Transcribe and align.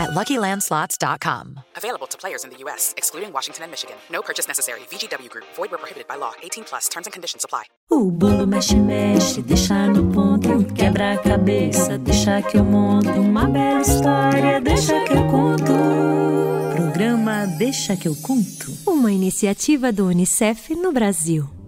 at 0.00 0.10
LuckyLandSlots.com. 0.10 1.60
Available 1.76 2.06
to 2.08 2.16
players 2.16 2.44
in 2.44 2.50
the 2.50 2.56
U.S., 2.64 2.94
excluding 2.96 3.32
Washington 3.32 3.64
and 3.64 3.70
Michigan. 3.70 3.96
No 4.10 4.22
purchase 4.22 4.48
necessary. 4.48 4.80
VGW 4.90 5.28
Group. 5.28 5.44
Void 5.54 5.70
where 5.70 5.78
prohibited 5.78 6.08
by 6.08 6.16
law. 6.16 6.32
18 6.42 6.64
plus. 6.64 6.88
Terms 6.88 7.06
and 7.06 7.12
conditions 7.12 7.44
apply. 7.44 7.64
O 7.90 8.10
bolo 8.10 8.46
mexe, 8.46 8.76
mexe, 8.76 9.42
deixa 9.42 9.86
no 9.88 10.10
ponto. 10.12 10.64
Quebra 10.74 11.12
a 11.14 11.18
cabeça, 11.18 11.98
deixa 11.98 12.40
que 12.42 12.56
eu 12.56 12.64
monto. 12.64 13.10
Uma 13.10 13.46
bela 13.46 13.80
história, 13.82 14.60
deixa 14.60 15.04
que 15.04 15.12
eu 15.12 15.26
conto. 15.28 15.72
Programa 16.74 17.46
Deixa 17.60 17.94
que 17.96 18.08
eu 18.08 18.16
conto. 18.16 18.72
Uma 18.86 19.12
iniciativa 19.12 19.92
do 19.92 20.06
Unicef 20.06 20.74
no 20.74 20.92
Brasil. 20.92 21.59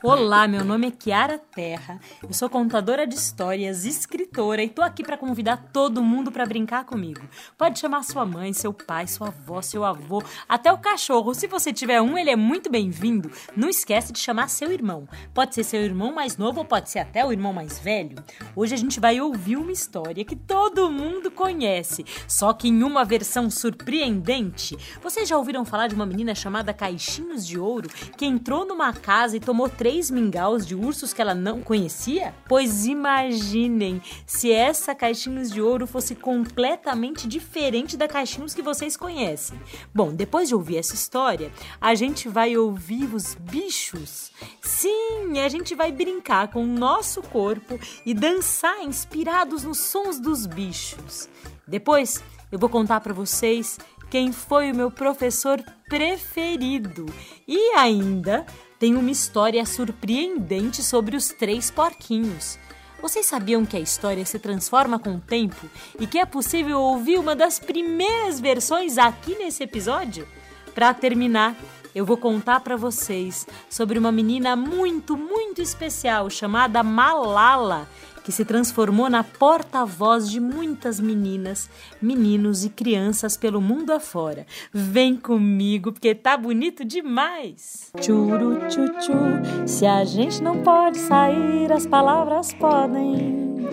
Olá, 0.00 0.46
meu 0.46 0.64
nome 0.64 0.86
é 0.86 0.90
Kiara 0.92 1.38
Terra. 1.38 1.98
Eu 2.22 2.32
sou 2.32 2.48
contadora 2.48 3.04
de 3.04 3.16
histórias, 3.16 3.84
escritora 3.84 4.62
e 4.62 4.68
tô 4.68 4.80
aqui 4.80 5.02
para 5.02 5.18
convidar 5.18 5.56
todo 5.72 6.00
mundo 6.00 6.30
para 6.30 6.46
brincar 6.46 6.84
comigo. 6.84 7.20
Pode 7.56 7.80
chamar 7.80 8.04
sua 8.04 8.24
mãe, 8.24 8.52
seu 8.52 8.72
pai, 8.72 9.08
sua 9.08 9.26
avó, 9.26 9.60
seu 9.60 9.84
avô, 9.84 10.22
até 10.48 10.72
o 10.72 10.78
cachorro. 10.78 11.34
Se 11.34 11.48
você 11.48 11.72
tiver 11.72 12.00
um, 12.00 12.16
ele 12.16 12.30
é 12.30 12.36
muito 12.36 12.70
bem-vindo. 12.70 13.28
Não 13.56 13.68
esquece 13.68 14.12
de 14.12 14.20
chamar 14.20 14.48
seu 14.48 14.70
irmão. 14.70 15.08
Pode 15.34 15.56
ser 15.56 15.64
seu 15.64 15.82
irmão 15.82 16.14
mais 16.14 16.36
novo 16.36 16.60
ou 16.60 16.64
pode 16.64 16.90
ser 16.90 17.00
até 17.00 17.26
o 17.26 17.32
irmão 17.32 17.52
mais 17.52 17.80
velho. 17.80 18.22
Hoje 18.54 18.74
a 18.74 18.78
gente 18.78 19.00
vai 19.00 19.20
ouvir 19.20 19.56
uma 19.56 19.72
história 19.72 20.24
que 20.24 20.36
todo 20.36 20.92
mundo 20.92 21.28
conhece, 21.28 22.04
só 22.28 22.52
que 22.52 22.68
em 22.68 22.84
uma 22.84 23.04
versão 23.04 23.50
surpreendente. 23.50 24.78
Vocês 25.02 25.28
já 25.28 25.36
ouviram 25.36 25.64
falar 25.64 25.88
de 25.88 25.96
uma 25.96 26.06
menina 26.06 26.36
chamada 26.36 26.72
Caixinhos 26.72 27.44
de 27.44 27.58
Ouro 27.58 27.88
que 28.16 28.24
entrou 28.24 28.64
numa 28.64 28.92
casa 28.92 29.36
e 29.36 29.40
tomou 29.40 29.68
três 29.68 29.87
três 29.88 30.10
mingaus 30.10 30.66
de 30.66 30.74
ursos 30.74 31.14
que 31.14 31.22
ela 31.22 31.34
não 31.34 31.62
conhecia? 31.62 32.34
Pois 32.46 32.84
imaginem 32.84 34.02
se 34.26 34.52
essa 34.52 34.94
Caixinhos 34.94 35.50
de 35.50 35.62
Ouro 35.62 35.86
fosse 35.86 36.14
completamente 36.14 37.26
diferente 37.26 37.96
da 37.96 38.06
Caixinhos 38.06 38.52
que 38.52 38.60
vocês 38.60 38.98
conhecem. 38.98 39.58
Bom, 39.94 40.12
depois 40.12 40.46
de 40.46 40.54
ouvir 40.54 40.76
essa 40.76 40.94
história, 40.94 41.50
a 41.80 41.94
gente 41.94 42.28
vai 42.28 42.54
ouvir 42.54 43.14
os 43.14 43.34
bichos. 43.34 44.30
Sim, 44.60 45.38
a 45.42 45.48
gente 45.48 45.74
vai 45.74 45.90
brincar 45.90 46.48
com 46.48 46.64
o 46.64 46.66
nosso 46.66 47.22
corpo 47.22 47.80
e 48.04 48.12
dançar 48.12 48.84
inspirados 48.84 49.64
nos 49.64 49.78
sons 49.78 50.20
dos 50.20 50.44
bichos. 50.44 51.30
Depois, 51.66 52.22
eu 52.52 52.58
vou 52.58 52.68
contar 52.68 53.00
para 53.00 53.14
vocês 53.14 53.78
quem 54.10 54.32
foi 54.32 54.70
o 54.70 54.74
meu 54.74 54.90
professor 54.90 55.62
preferido 55.88 57.06
e 57.46 57.72
ainda 57.72 58.44
tem 58.78 58.94
uma 58.94 59.10
história 59.10 59.64
surpreendente 59.66 60.82
sobre 60.82 61.16
os 61.16 61.28
três 61.28 61.70
porquinhos. 61.70 62.58
Vocês 63.00 63.26
sabiam 63.26 63.64
que 63.64 63.76
a 63.76 63.80
história 63.80 64.24
se 64.24 64.38
transforma 64.38 64.98
com 64.98 65.16
o 65.16 65.20
tempo 65.20 65.68
e 65.98 66.06
que 66.06 66.18
é 66.18 66.24
possível 66.24 66.80
ouvir 66.80 67.18
uma 67.18 67.34
das 67.34 67.58
primeiras 67.58 68.40
versões 68.40 68.98
aqui 68.98 69.36
nesse 69.36 69.62
episódio? 69.62 70.26
Para 70.74 70.92
terminar, 70.94 71.56
eu 71.94 72.04
vou 72.04 72.16
contar 72.16 72.60
para 72.60 72.76
vocês 72.76 73.46
sobre 73.68 73.98
uma 73.98 74.12
menina 74.12 74.54
muito, 74.54 75.16
muito 75.16 75.62
especial 75.62 76.28
chamada 76.28 76.82
Malala, 76.82 77.88
que 78.28 78.32
se 78.32 78.44
transformou 78.44 79.08
na 79.08 79.24
porta-voz 79.24 80.30
de 80.30 80.38
muitas 80.38 81.00
meninas, 81.00 81.70
meninos 81.98 82.62
e 82.62 82.68
crianças 82.68 83.38
pelo 83.38 83.58
mundo 83.58 83.90
afora. 83.90 84.46
Vem 84.70 85.16
comigo, 85.16 85.92
porque 85.92 86.14
tá 86.14 86.36
bonito 86.36 86.84
demais! 86.84 87.90
Churu 88.02 88.60
chuchu, 88.70 89.66
se 89.66 89.86
a 89.86 90.04
gente 90.04 90.42
não 90.42 90.62
pode 90.62 90.98
sair, 90.98 91.72
as 91.72 91.86
palavras 91.86 92.52
podem. 92.52 93.66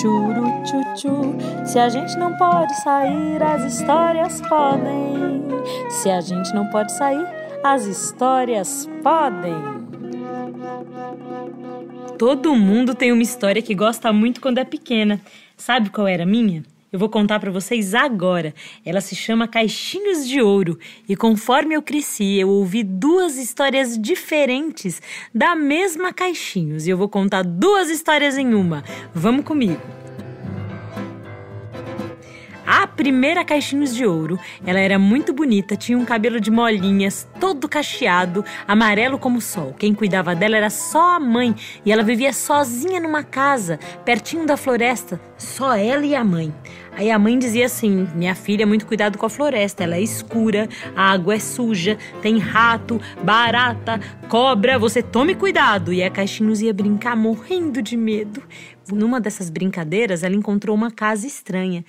Churu 0.00 0.44
chuchu, 0.66 1.64
se 1.64 1.78
a 1.78 1.88
gente 1.88 2.18
não 2.18 2.36
pode 2.36 2.74
sair, 2.82 3.40
as 3.40 3.74
histórias 3.74 4.40
podem. 4.40 5.40
Se 5.88 6.10
a 6.10 6.20
gente 6.20 6.52
não 6.52 6.68
pode 6.70 6.90
sair, 6.98 7.24
as 7.62 7.86
histórias 7.86 8.88
podem. 9.04 9.79
Todo 12.20 12.54
mundo 12.54 12.94
tem 12.94 13.12
uma 13.12 13.22
história 13.22 13.62
que 13.62 13.74
gosta 13.74 14.12
muito 14.12 14.42
quando 14.42 14.58
é 14.58 14.64
pequena. 14.66 15.18
Sabe 15.56 15.88
qual 15.88 16.06
era 16.06 16.24
a 16.24 16.26
minha? 16.26 16.62
Eu 16.92 16.98
vou 16.98 17.08
contar 17.08 17.40
para 17.40 17.50
vocês 17.50 17.94
agora. 17.94 18.54
Ela 18.84 19.00
se 19.00 19.16
chama 19.16 19.48
Caixinhos 19.48 20.28
de 20.28 20.38
Ouro 20.42 20.78
e 21.08 21.16
conforme 21.16 21.74
eu 21.74 21.80
cresci, 21.80 22.38
eu 22.38 22.50
ouvi 22.50 22.82
duas 22.82 23.38
histórias 23.38 23.98
diferentes 23.98 25.00
da 25.34 25.56
mesma 25.56 26.12
Caixinhos 26.12 26.86
e 26.86 26.90
eu 26.90 26.98
vou 26.98 27.08
contar 27.08 27.42
duas 27.42 27.88
histórias 27.88 28.36
em 28.36 28.52
uma. 28.52 28.84
Vamos 29.14 29.42
comigo. 29.42 29.80
A 32.66 32.86
primeira 32.86 33.44
Caixinhos 33.44 33.94
de 33.94 34.06
Ouro, 34.06 34.38
ela 34.64 34.78
era 34.78 34.98
muito 34.98 35.32
bonita, 35.32 35.76
tinha 35.76 35.98
um 35.98 36.04
cabelo 36.04 36.40
de 36.40 36.50
molinhas, 36.50 37.28
todo 37.40 37.68
cacheado, 37.68 38.44
amarelo 38.66 39.18
como 39.18 39.38
o 39.38 39.40
sol. 39.40 39.74
Quem 39.78 39.94
cuidava 39.94 40.34
dela 40.34 40.56
era 40.56 40.70
só 40.70 41.16
a 41.16 41.20
mãe 41.20 41.54
e 41.84 41.90
ela 41.90 42.02
vivia 42.02 42.32
sozinha 42.32 43.00
numa 43.00 43.22
casa, 43.22 43.78
pertinho 44.04 44.46
da 44.46 44.56
floresta, 44.56 45.20
só 45.36 45.74
ela 45.74 46.04
e 46.04 46.14
a 46.14 46.22
mãe. 46.22 46.54
Aí 46.96 47.10
a 47.10 47.18
mãe 47.18 47.38
dizia 47.38 47.66
assim: 47.66 48.06
Minha 48.14 48.34
filha, 48.34 48.66
muito 48.66 48.86
cuidado 48.86 49.16
com 49.16 49.24
a 49.24 49.30
floresta, 49.30 49.84
ela 49.84 49.96
é 49.96 50.02
escura, 50.02 50.68
a 50.94 51.12
água 51.12 51.34
é 51.34 51.38
suja, 51.38 51.96
tem 52.20 52.38
rato, 52.38 53.00
barata, 53.22 54.00
cobra, 54.28 54.78
você 54.78 55.02
tome 55.02 55.34
cuidado. 55.34 55.92
E 55.92 56.02
a 56.02 56.10
Caixinhos 56.10 56.60
ia 56.60 56.74
brincar 56.74 57.16
morrendo 57.16 57.80
de 57.80 57.96
medo. 57.96 58.42
Numa 58.92 59.20
dessas 59.20 59.48
brincadeiras, 59.48 60.22
ela 60.22 60.34
encontrou 60.34 60.74
uma 60.74 60.90
casa 60.90 61.26
estranha 61.26 61.84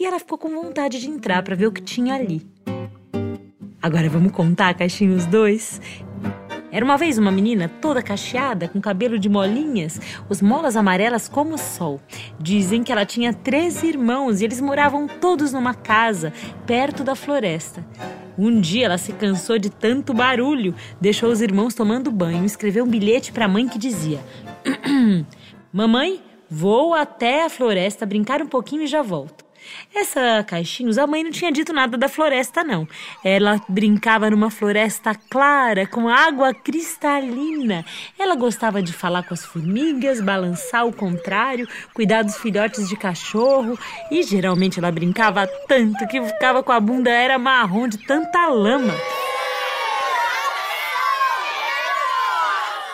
e 0.00 0.06
ela 0.06 0.18
ficou 0.18 0.38
com 0.38 0.48
vontade 0.48 0.98
de 0.98 1.10
entrar 1.10 1.42
para 1.42 1.54
ver 1.54 1.66
o 1.66 1.72
que 1.72 1.82
tinha 1.82 2.14
ali. 2.14 2.40
Agora 3.82 4.08
vamos 4.08 4.32
contar 4.32 4.72
Caixinhos 4.72 5.26
2? 5.26 5.80
Era 6.72 6.84
uma 6.84 6.96
vez 6.96 7.18
uma 7.18 7.30
menina 7.30 7.68
toda 7.68 8.02
cacheada, 8.02 8.68
com 8.68 8.80
cabelo 8.80 9.18
de 9.18 9.28
molinhas, 9.28 10.00
os 10.28 10.40
molas 10.40 10.76
amarelas 10.76 11.28
como 11.28 11.54
o 11.54 11.58
sol. 11.58 12.00
Dizem 12.38 12.82
que 12.82 12.92
ela 12.92 13.04
tinha 13.04 13.34
três 13.34 13.82
irmãos 13.82 14.40
e 14.40 14.44
eles 14.44 14.60
moravam 14.60 15.06
todos 15.06 15.52
numa 15.52 15.74
casa, 15.74 16.32
perto 16.66 17.04
da 17.04 17.14
floresta. 17.14 17.84
Um 18.38 18.58
dia 18.58 18.86
ela 18.86 18.96
se 18.96 19.12
cansou 19.12 19.58
de 19.58 19.68
tanto 19.68 20.14
barulho, 20.14 20.74
deixou 20.98 21.30
os 21.30 21.42
irmãos 21.42 21.74
tomando 21.74 22.10
banho 22.10 22.44
e 22.44 22.46
escreveu 22.46 22.84
um 22.84 22.88
bilhete 22.88 23.32
para 23.32 23.44
a 23.44 23.48
mãe 23.48 23.68
que 23.68 23.78
dizia: 23.78 24.20
Mamãe, 25.70 26.22
vou 26.48 26.94
até 26.94 27.44
a 27.44 27.50
floresta 27.50 28.06
brincar 28.06 28.40
um 28.40 28.46
pouquinho 28.46 28.82
e 28.82 28.86
já 28.86 29.02
volto. 29.02 29.49
Essa 29.94 30.44
Caixinhos, 30.44 30.98
a 30.98 31.06
mãe 31.06 31.24
não 31.24 31.30
tinha 31.30 31.50
dito 31.50 31.72
nada 31.72 31.96
da 31.96 32.08
floresta, 32.08 32.62
não. 32.62 32.86
Ela 33.24 33.60
brincava 33.68 34.30
numa 34.30 34.50
floresta 34.50 35.14
clara, 35.14 35.86
com 35.86 36.08
água 36.08 36.54
cristalina. 36.54 37.84
Ela 38.18 38.36
gostava 38.36 38.82
de 38.82 38.92
falar 38.92 39.22
com 39.22 39.34
as 39.34 39.44
formigas, 39.44 40.20
balançar 40.20 40.86
o 40.86 40.92
contrário, 40.92 41.68
cuidar 41.92 42.22
dos 42.22 42.36
filhotes 42.36 42.88
de 42.88 42.96
cachorro. 42.96 43.78
E 44.10 44.22
geralmente 44.22 44.78
ela 44.78 44.92
brincava 44.92 45.46
tanto 45.66 46.06
que 46.06 46.22
ficava 46.22 46.62
com 46.62 46.72
a 46.72 46.80
bunda 46.80 47.10
era 47.10 47.38
marrom 47.38 47.88
de 47.88 47.98
tanta 47.98 48.46
lama. 48.46 48.94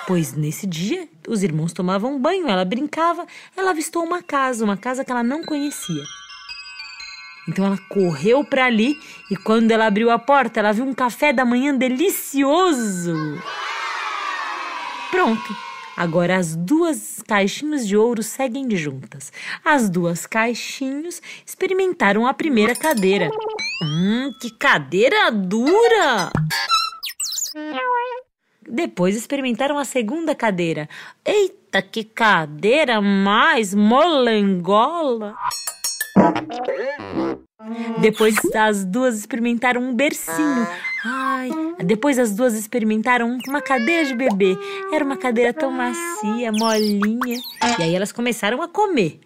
Pois 0.06 0.35
nesse 0.35 0.69
dia, 0.69 1.08
os 1.26 1.43
irmãos 1.43 1.73
tomavam 1.73 2.20
banho, 2.20 2.49
ela 2.49 2.64
brincava, 2.64 3.26
ela 3.56 3.73
avistou 3.73 4.05
uma 4.05 4.23
casa, 4.23 4.64
uma 4.64 4.76
casa 4.76 5.05
que 5.05 5.11
ela 5.11 5.23
não 5.23 5.43
conhecia. 5.43 6.05
Então 7.48 7.64
ela 7.64 7.78
correu 7.88 8.44
para 8.44 8.66
ali 8.66 8.98
e 9.31 9.37
quando 9.37 9.70
ela 9.70 9.87
abriu 9.87 10.10
a 10.10 10.19
porta, 10.19 10.60
ela 10.60 10.72
viu 10.72 10.84
um 10.84 10.94
café 10.94 11.32
da 11.32 11.44
manhã 11.44 11.75
delicioso. 11.75 13.14
Pronto. 15.10 15.66
Agora 15.96 16.37
as 16.37 16.54
duas 16.54 17.22
caixinhos 17.26 17.87
de 17.87 17.96
ouro 17.96 18.22
seguem 18.22 18.69
juntas. 18.76 19.32
As 19.64 19.88
duas 19.88 20.26
caixinhos 20.26 21.22
experimentaram 21.44 22.26
a 22.26 22.34
primeira 22.34 22.75
cadeira. 22.75 23.31
Hum, 23.82 24.31
que 24.40 24.50
cadeira 24.50 25.31
dura! 25.31 26.31
Depois 28.69 29.16
experimentaram 29.16 29.78
a 29.78 29.87
segunda 29.87 30.34
cadeira. 30.34 30.87
Eita, 31.25 31.81
que 31.81 32.04
cadeira 32.04 33.00
mais 33.00 33.72
molengola! 33.72 35.34
Depois 38.00 38.37
as 38.55 38.85
duas 38.85 39.19
experimentaram 39.19 39.81
um 39.81 39.94
bercinho. 39.94 40.67
Ai, 41.05 41.50
depois 41.85 42.19
as 42.19 42.32
duas 42.35 42.55
experimentaram 42.55 43.38
uma 43.49 43.62
cadeira 43.62 44.05
de 44.05 44.14
bebê. 44.14 44.56
Era 44.93 45.05
uma 45.05 45.17
cadeira 45.17 45.53
tão 45.53 45.70
macia, 45.70 46.53
molinha. 46.53 47.41
E 47.79 47.82
aí 47.82 47.94
elas 47.94 48.12
começaram 48.12 48.61
a 48.61 48.69
comer. 48.69 49.20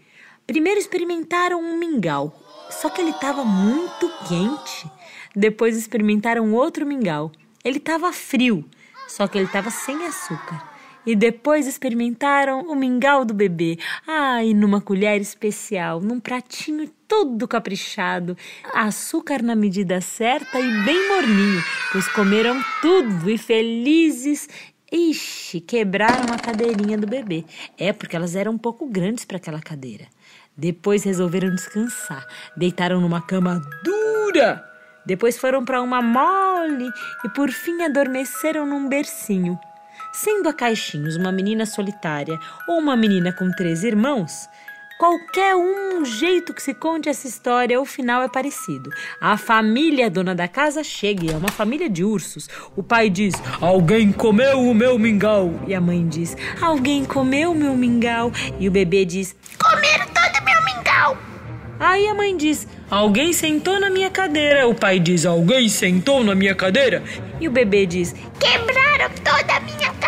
Primeiro 0.47 0.79
experimentaram 0.79 1.61
um 1.61 1.77
mingau, 1.77 2.33
só 2.71 2.89
que 2.89 3.01
ele 3.01 3.11
estava 3.11 3.45
muito 3.45 4.11
quente. 4.29 4.91
Depois 5.35 5.77
experimentaram 5.77 6.53
outro 6.55 6.87
mingau. 6.87 7.31
Ele 7.65 7.79
estava 7.79 8.13
frio, 8.13 8.65
só 9.09 9.27
que 9.27 9.39
ele 9.39 9.47
estava 9.47 9.71
sem 9.71 10.07
açúcar. 10.07 10.70
E 11.07 11.17
depois 11.17 11.67
experimentaram 11.67 12.61
o 12.63 12.75
mingau 12.75 13.25
do 13.25 13.33
bebê. 13.33 13.79
Ai, 14.07 14.53
numa 14.53 14.81
colher 14.81 15.21
especial, 15.21 16.01
num 16.01 16.21
pratinho 16.21 16.89
todo 17.09 17.49
caprichado, 17.49 18.37
açúcar 18.75 19.43
na 19.43 19.57
medida 19.57 20.01
certa 20.01 20.61
e 20.61 20.85
bem 20.85 21.09
morninho, 21.09 21.63
pois 21.91 22.07
comeram 22.09 22.63
tudo 22.81 23.29
e 23.31 23.37
felizes 23.37 24.49
Ixi, 24.93 25.61
quebraram 25.61 26.35
a 26.35 26.39
cadeirinha 26.39 26.99
do 26.99 27.07
bebê. 27.07 27.45
É 27.79 27.93
porque 27.93 28.17
elas 28.17 28.35
eram 28.35 28.53
um 28.53 28.59
pouco 28.59 28.87
grandes 28.87 29.25
para 29.25 29.37
aquela 29.37 29.61
cadeira. 29.61 30.07
Depois 30.57 31.05
resolveram 31.05 31.55
descansar. 31.55 32.27
Deitaram 32.57 33.01
numa 33.01 33.23
cama 33.23 33.61
dura. 33.85 34.69
Depois 35.07 35.39
foram 35.39 35.65
para 35.65 35.81
uma 35.81 36.03
mole 36.03 36.91
e 37.25 37.29
por 37.29 37.51
fim 37.51 37.83
adormeceram 37.83 38.67
num 38.67 38.89
bercinho. 38.89 39.59
Sendo 40.13 40.49
a 40.49 40.53
Caixinhos 40.53 41.17
uma 41.17 41.31
menina 41.31 41.65
solitária 41.65 42.39
ou 42.69 42.79
uma 42.79 42.97
menina 42.97 43.33
com 43.33 43.51
três 43.51 43.85
irmãos, 43.85 44.49
Qualquer 45.01 45.57
um 45.57 46.05
jeito 46.05 46.53
que 46.53 46.63
se 46.63 46.75
conte 46.75 47.09
essa 47.09 47.27
história, 47.27 47.81
o 47.81 47.87
final 47.87 48.23
é 48.23 48.29
parecido. 48.29 48.91
A 49.19 49.39
família 49.39 50.11
dona 50.11 50.35
da 50.35 50.47
casa 50.47 50.85
chega 50.85 51.25
e 51.25 51.31
é 51.31 51.37
uma 51.39 51.49
família 51.49 51.89
de 51.89 52.05
ursos. 52.05 52.51
O 52.77 52.83
pai 52.83 53.09
diz: 53.09 53.33
Alguém 53.63 54.13
comeu 54.13 54.61
o 54.61 54.75
meu 54.75 54.99
mingau. 54.99 55.59
E 55.67 55.75
a 55.75 55.81
mãe 55.81 56.07
diz: 56.07 56.37
Alguém 56.61 57.07
comeu 57.07 57.53
o 57.53 57.55
meu 57.55 57.75
mingau. 57.75 58.31
E 58.59 58.69
o 58.69 58.71
bebê 58.71 59.07
diz: 59.07 59.35
Comeram 59.59 60.07
todo 60.09 60.39
o 60.39 60.45
meu 60.45 60.65
mingau. 60.67 61.17
Aí 61.81 62.07
a 62.07 62.15
mãe 62.15 62.37
diz: 62.37 62.69
Alguém 62.91 63.33
sentou 63.33 63.81
na 63.81 63.89
minha 63.89 64.11
cadeira. 64.11 64.69
O 64.69 64.75
pai 64.75 64.99
diz: 64.99 65.25
Alguém 65.25 65.67
sentou 65.71 66.23
na 66.23 66.35
minha 66.35 66.55
cadeira. 66.55 67.03
E 67.41 67.49
o 67.49 67.51
bebê 67.51 67.87
diz: 67.87 68.15
Quebraram 68.39 69.09
toda 69.25 69.57
a 69.57 69.61
minha 69.61 69.79
cadeira. 69.79 70.00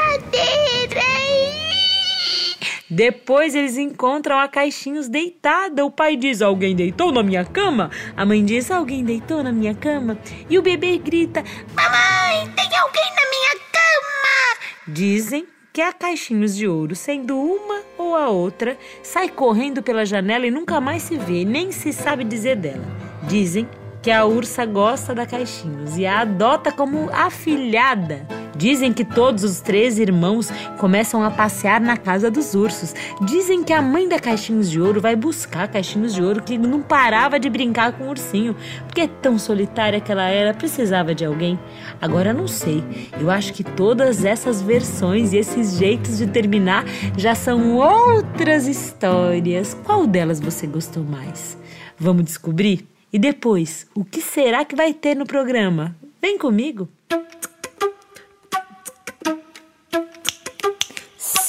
Depois 2.92 3.54
eles 3.54 3.78
encontram 3.78 4.38
a 4.38 4.46
Caixinhos 4.46 5.08
deitada. 5.08 5.82
O 5.82 5.90
pai 5.90 6.14
diz: 6.14 6.42
Alguém 6.42 6.76
deitou 6.76 7.10
na 7.10 7.22
minha 7.22 7.42
cama? 7.42 7.90
A 8.14 8.26
mãe 8.26 8.44
diz: 8.44 8.70
Alguém 8.70 9.02
deitou 9.02 9.42
na 9.42 9.50
minha 9.50 9.74
cama? 9.74 10.18
E 10.50 10.58
o 10.58 10.62
bebê 10.62 10.98
grita: 10.98 11.42
Mamãe, 11.74 12.52
tem 12.54 12.78
alguém 12.78 13.10
na 13.16 13.30
minha 13.30 13.64
cama! 13.72 14.58
Dizem 14.86 15.46
que 15.72 15.80
a 15.80 15.90
Caixinhos 15.90 16.54
de 16.54 16.68
Ouro, 16.68 16.94
sendo 16.94 17.38
uma 17.38 17.80
ou 17.96 18.14
a 18.14 18.28
outra, 18.28 18.76
sai 19.02 19.30
correndo 19.30 19.82
pela 19.82 20.04
janela 20.04 20.46
e 20.46 20.50
nunca 20.50 20.78
mais 20.78 21.02
se 21.02 21.16
vê, 21.16 21.46
nem 21.46 21.72
se 21.72 21.94
sabe 21.94 22.24
dizer 22.24 22.56
dela. 22.56 22.84
Dizem 23.22 23.66
que 24.02 24.10
a 24.10 24.26
ursa 24.26 24.66
gosta 24.66 25.14
da 25.14 25.24
Caixinhos 25.24 25.96
e 25.96 26.04
a 26.04 26.20
adota 26.20 26.70
como 26.70 27.08
afilhada. 27.10 28.41
Dizem 28.62 28.92
que 28.92 29.04
todos 29.04 29.42
os 29.42 29.60
três 29.60 29.98
irmãos 29.98 30.48
começam 30.78 31.24
a 31.24 31.32
passear 31.32 31.80
na 31.80 31.96
casa 31.96 32.30
dos 32.30 32.54
ursos. 32.54 32.94
Dizem 33.22 33.64
que 33.64 33.72
a 33.72 33.82
mãe 33.82 34.08
da 34.08 34.20
Caixinhos 34.20 34.70
de 34.70 34.80
Ouro 34.80 35.00
vai 35.00 35.16
buscar 35.16 35.66
Caixinhos 35.66 36.14
de 36.14 36.22
Ouro 36.22 36.40
que 36.40 36.56
não 36.56 36.80
parava 36.80 37.40
de 37.40 37.50
brincar 37.50 37.90
com 37.90 38.04
o 38.04 38.10
ursinho, 38.10 38.54
porque 38.86 39.08
tão 39.08 39.36
solitária 39.36 40.00
que 40.00 40.12
ela 40.12 40.28
era, 40.28 40.54
precisava 40.54 41.12
de 41.12 41.24
alguém. 41.24 41.58
Agora 42.00 42.32
não 42.32 42.46
sei. 42.46 42.84
Eu 43.20 43.32
acho 43.32 43.52
que 43.52 43.64
todas 43.64 44.24
essas 44.24 44.62
versões 44.62 45.32
e 45.32 45.38
esses 45.38 45.76
jeitos 45.76 46.18
de 46.18 46.28
terminar 46.28 46.84
já 47.18 47.34
são 47.34 47.74
outras 47.74 48.68
histórias. 48.68 49.76
Qual 49.82 50.06
delas 50.06 50.38
você 50.38 50.68
gostou 50.68 51.02
mais? 51.02 51.58
Vamos 51.98 52.26
descobrir? 52.26 52.86
E 53.12 53.18
depois, 53.18 53.88
o 53.92 54.04
que 54.04 54.20
será 54.20 54.64
que 54.64 54.76
vai 54.76 54.94
ter 54.94 55.16
no 55.16 55.26
programa? 55.26 55.96
Vem 56.22 56.38
comigo! 56.38 56.88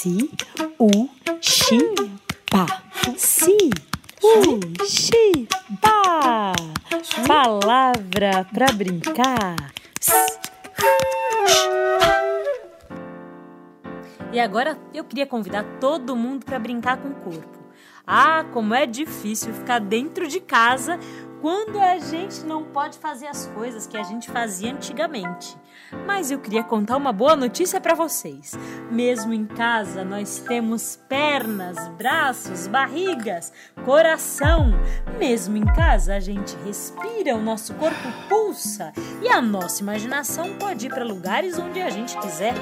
Si, 0.03 0.29
u, 0.77 1.07
xi, 1.39 1.79
pa. 2.51 2.65
Si, 3.15 3.69
u, 4.21 4.59
xi, 4.85 5.47
pa. 5.79 6.51
Palavra 7.25 8.45
pra 8.53 8.65
brincar. 8.73 9.55
E 14.33 14.41
agora 14.41 14.77
eu 14.93 15.05
queria 15.05 15.25
convidar 15.25 15.63
todo 15.79 16.17
mundo 16.17 16.45
para 16.45 16.59
brincar 16.59 16.97
com 16.97 17.07
o 17.07 17.15
corpo. 17.15 17.63
Ah, 18.05 18.43
como 18.51 18.73
é 18.73 18.85
difícil 18.85 19.53
ficar 19.53 19.79
dentro 19.79 20.27
de 20.27 20.41
casa 20.41 20.99
quando 21.43 21.77
a 21.77 21.97
gente 21.99 22.39
não 22.45 22.63
pode 22.63 22.97
fazer 22.97 23.27
as 23.27 23.47
coisas 23.47 23.85
que 23.85 23.97
a 23.97 24.03
gente 24.03 24.31
fazia 24.31 24.71
antigamente. 24.71 25.57
Mas 26.05 26.31
eu 26.31 26.39
queria 26.39 26.63
contar 26.63 26.95
uma 26.95 27.11
boa 27.11 27.35
notícia 27.35 27.81
para 27.81 27.93
vocês. 27.93 28.53
Mesmo 28.89 29.33
em 29.33 29.45
casa, 29.45 30.05
nós 30.05 30.39
temos 30.39 30.97
pernas, 31.09 31.89
braços, 31.97 32.65
barrigas, 32.67 33.51
coração. 33.83 34.71
Mesmo 35.19 35.57
em 35.57 35.65
casa, 35.65 36.15
a 36.15 36.19
gente 36.21 36.55
respira, 36.63 37.35
o 37.35 37.41
nosso 37.41 37.73
corpo 37.73 38.07
pulsa 38.29 38.93
e 39.21 39.27
a 39.27 39.41
nossa 39.41 39.81
imaginação 39.81 40.55
pode 40.57 40.85
ir 40.85 40.89
para 40.91 41.03
lugares 41.03 41.59
onde 41.59 41.81
a 41.81 41.89
gente 41.89 42.17
quiser. 42.19 42.53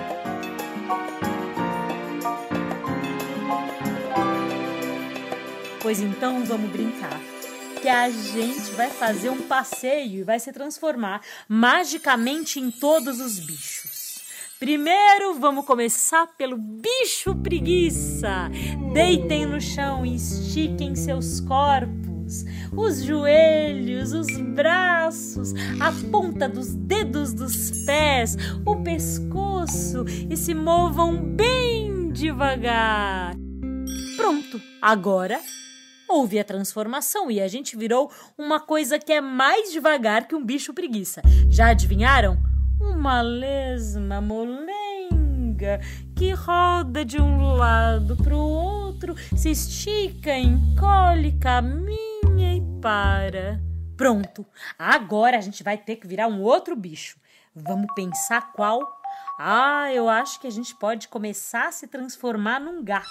Pois 5.84 6.01
então 6.01 6.44
vamos 6.44 6.72
brincar 6.72 7.41
que 7.81 7.89
a 7.89 8.10
gente 8.12 8.72
vai 8.75 8.92
fazer 8.92 9.31
um 9.31 9.42
passeio 9.42 10.19
e 10.19 10.24
vai 10.24 10.39
se 10.39 10.54
transformar 10.54 11.22
magicamente 11.50 12.60
em 12.60 12.69
todos 12.69 13.19
os 13.19 13.39
bichos. 13.39 14.19
Primeiro, 14.60 15.33
vamos 15.39 15.66
começar 15.66 16.28
pelo 16.38 16.56
bicho 16.57 17.33
preguiça. 17.42 18.51
Deitem 18.94 19.48
no 19.48 19.60
chão 19.60 20.06
e 20.06 20.16
estiquem 20.16 20.95
seus 20.95 21.39
corpos, 21.42 22.45
os 22.72 23.01
joelhos, 23.04 24.13
os 24.13 24.27
braços, 24.38 25.51
a 25.80 25.92
ponta 26.12 26.48
dos 26.48 26.75
dedos 26.75 27.34
dos 27.34 27.72
pés, 27.84 28.38
o 28.63 28.75
pescoço 28.84 30.06
e 30.30 30.38
se 30.38 30.54
movam 30.54 31.16
bem 31.18 32.12
devagar. 32.12 33.36
Pronto, 34.15 34.62
agora 34.79 35.39
houve 36.12 36.39
a 36.39 36.44
transformação 36.44 37.32
e 37.32 37.39
a 37.39 37.48
gente 37.48 37.77
virou 37.77 38.12
uma 38.38 38.60
coisa 38.60 39.00
que 39.00 39.13
é 39.13 39.22
mais 39.22 39.72
devagar 39.72 40.27
que 40.27 40.36
um 40.36 40.44
bicho 40.44 40.74
preguiça. 40.74 41.22
Já 41.50 41.70
adivinharam? 41.70 42.38
Uma 42.80 43.22
lesma 43.22 44.20
molenga 44.20 45.80
que 46.15 46.32
roda 46.32 47.06
de 47.06 47.22
um 47.22 47.53
lado 47.53 48.18
para 48.18 48.36
o 48.36 48.39
outro, 48.39 49.15
se 49.36 49.51
estica, 49.51 50.36
encolhe, 50.38 51.38
caminha 51.39 52.56
e 52.56 52.82
para. 52.82 53.62
Pronto, 53.96 54.46
agora 54.77 55.38
a 55.38 55.41
gente 55.41 55.63
vai 55.63 55.77
ter 55.77 55.96
que 55.96 56.08
virar 56.08 56.27
um 56.27 56.41
outro 56.41 56.75
bicho. 56.75 57.18
Vamos 57.56 57.88
pensar 57.96 58.51
qual? 58.53 59.00
Ah, 59.39 59.91
eu 59.94 60.10
acho 60.10 60.39
que 60.39 60.48
a 60.48 60.51
gente 60.51 60.75
pode 60.75 61.08
começar 61.08 61.68
a 61.68 61.72
se 61.72 61.88
transformar 61.88 62.60
num 62.60 62.84
gato. 62.84 63.08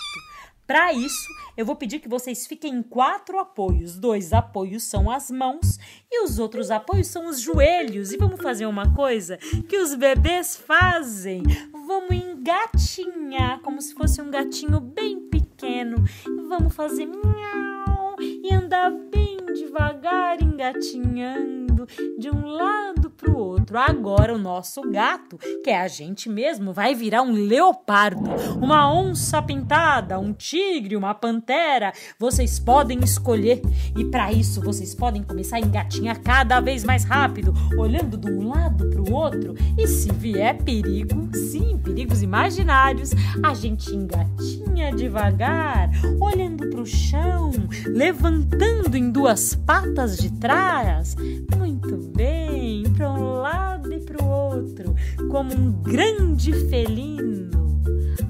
Para 0.70 0.92
isso, 0.92 1.28
eu 1.56 1.66
vou 1.66 1.74
pedir 1.74 1.98
que 1.98 2.08
vocês 2.08 2.46
fiquem 2.46 2.76
em 2.76 2.80
quatro 2.80 3.40
apoios. 3.40 3.98
Dois 3.98 4.32
apoios 4.32 4.84
são 4.84 5.10
as 5.10 5.28
mãos 5.28 5.80
e 6.08 6.22
os 6.22 6.38
outros 6.38 6.70
apoios 6.70 7.08
são 7.08 7.26
os 7.26 7.40
joelhos. 7.40 8.12
E 8.12 8.16
vamos 8.16 8.40
fazer 8.40 8.66
uma 8.66 8.94
coisa 8.94 9.36
que 9.68 9.76
os 9.78 9.96
bebês 9.96 10.54
fazem. 10.54 11.42
Vamos 11.72 12.12
engatinhar 12.12 13.58
como 13.62 13.82
se 13.82 13.92
fosse 13.94 14.22
um 14.22 14.30
gatinho 14.30 14.78
bem 14.78 15.18
pequeno. 15.28 16.04
Vamos 16.48 16.72
fazer 16.72 17.04
miau 17.04 18.14
e 18.42 18.54
andar 18.54 18.90
bem 18.90 19.36
devagar 19.54 20.40
engatinhando 20.40 21.86
de 22.18 22.30
um 22.30 22.46
lado 22.46 23.10
para 23.10 23.30
o 23.30 23.36
outro. 23.36 23.78
Agora 23.78 24.34
o 24.34 24.38
nosso 24.38 24.82
gato, 24.90 25.38
que 25.62 25.70
é 25.70 25.80
a 25.80 25.88
gente 25.88 26.28
mesmo, 26.28 26.72
vai 26.72 26.94
virar 26.94 27.22
um 27.22 27.32
leopardo, 27.32 28.22
uma 28.60 28.92
onça 28.92 29.42
pintada, 29.42 30.18
um 30.18 30.32
tigre, 30.32 30.96
uma 30.96 31.14
pantera. 31.14 31.92
Vocês 32.18 32.58
podem 32.58 33.00
escolher 33.02 33.60
e 33.96 34.04
para 34.04 34.32
isso 34.32 34.60
vocês 34.60 34.94
podem 34.94 35.22
começar 35.22 35.56
a 35.56 35.60
engatinhar 35.60 36.20
cada 36.20 36.60
vez 36.60 36.84
mais 36.84 37.04
rápido, 37.04 37.52
olhando 37.76 38.16
de 38.16 38.30
um 38.30 38.48
lado 38.48 38.88
para 38.88 39.00
o 39.00 39.12
outro. 39.12 39.54
E 39.76 39.86
se 39.86 40.12
vier 40.12 40.62
perigo, 40.62 41.28
sim, 41.34 41.78
perigos 41.78 42.22
imaginários, 42.22 43.10
a 43.42 43.54
gente 43.54 43.94
engatinha 43.94 44.92
devagar, 44.94 45.90
olhando 46.20 46.68
para 46.70 46.80
o 46.80 46.86
chão, 46.86 47.50
levantando 47.86 48.29
montando 48.30 48.96
em 48.96 49.10
duas 49.10 49.54
patas 49.54 50.16
de 50.16 50.30
trás. 50.38 51.16
Muito 51.56 51.96
bem, 52.14 52.84
para 52.96 53.10
um 53.10 53.32
lado 53.40 53.92
e 53.92 53.98
para 53.98 54.22
o 54.22 54.28
outro, 54.28 54.94
como 55.28 55.52
um 55.52 55.72
grande 55.82 56.52
felino. 56.68 57.50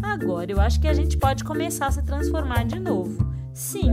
Agora 0.03 0.51
eu 0.51 0.61
acho 0.61 0.81
que 0.81 0.89
a 0.89 0.95
gente 0.95 1.19
pode 1.19 1.45
começar 1.45 1.89
a 1.89 1.93
se 1.93 2.03
transformar 2.03 2.65
de 2.65 2.79
novo. 2.79 3.31
Sim, 3.53 3.91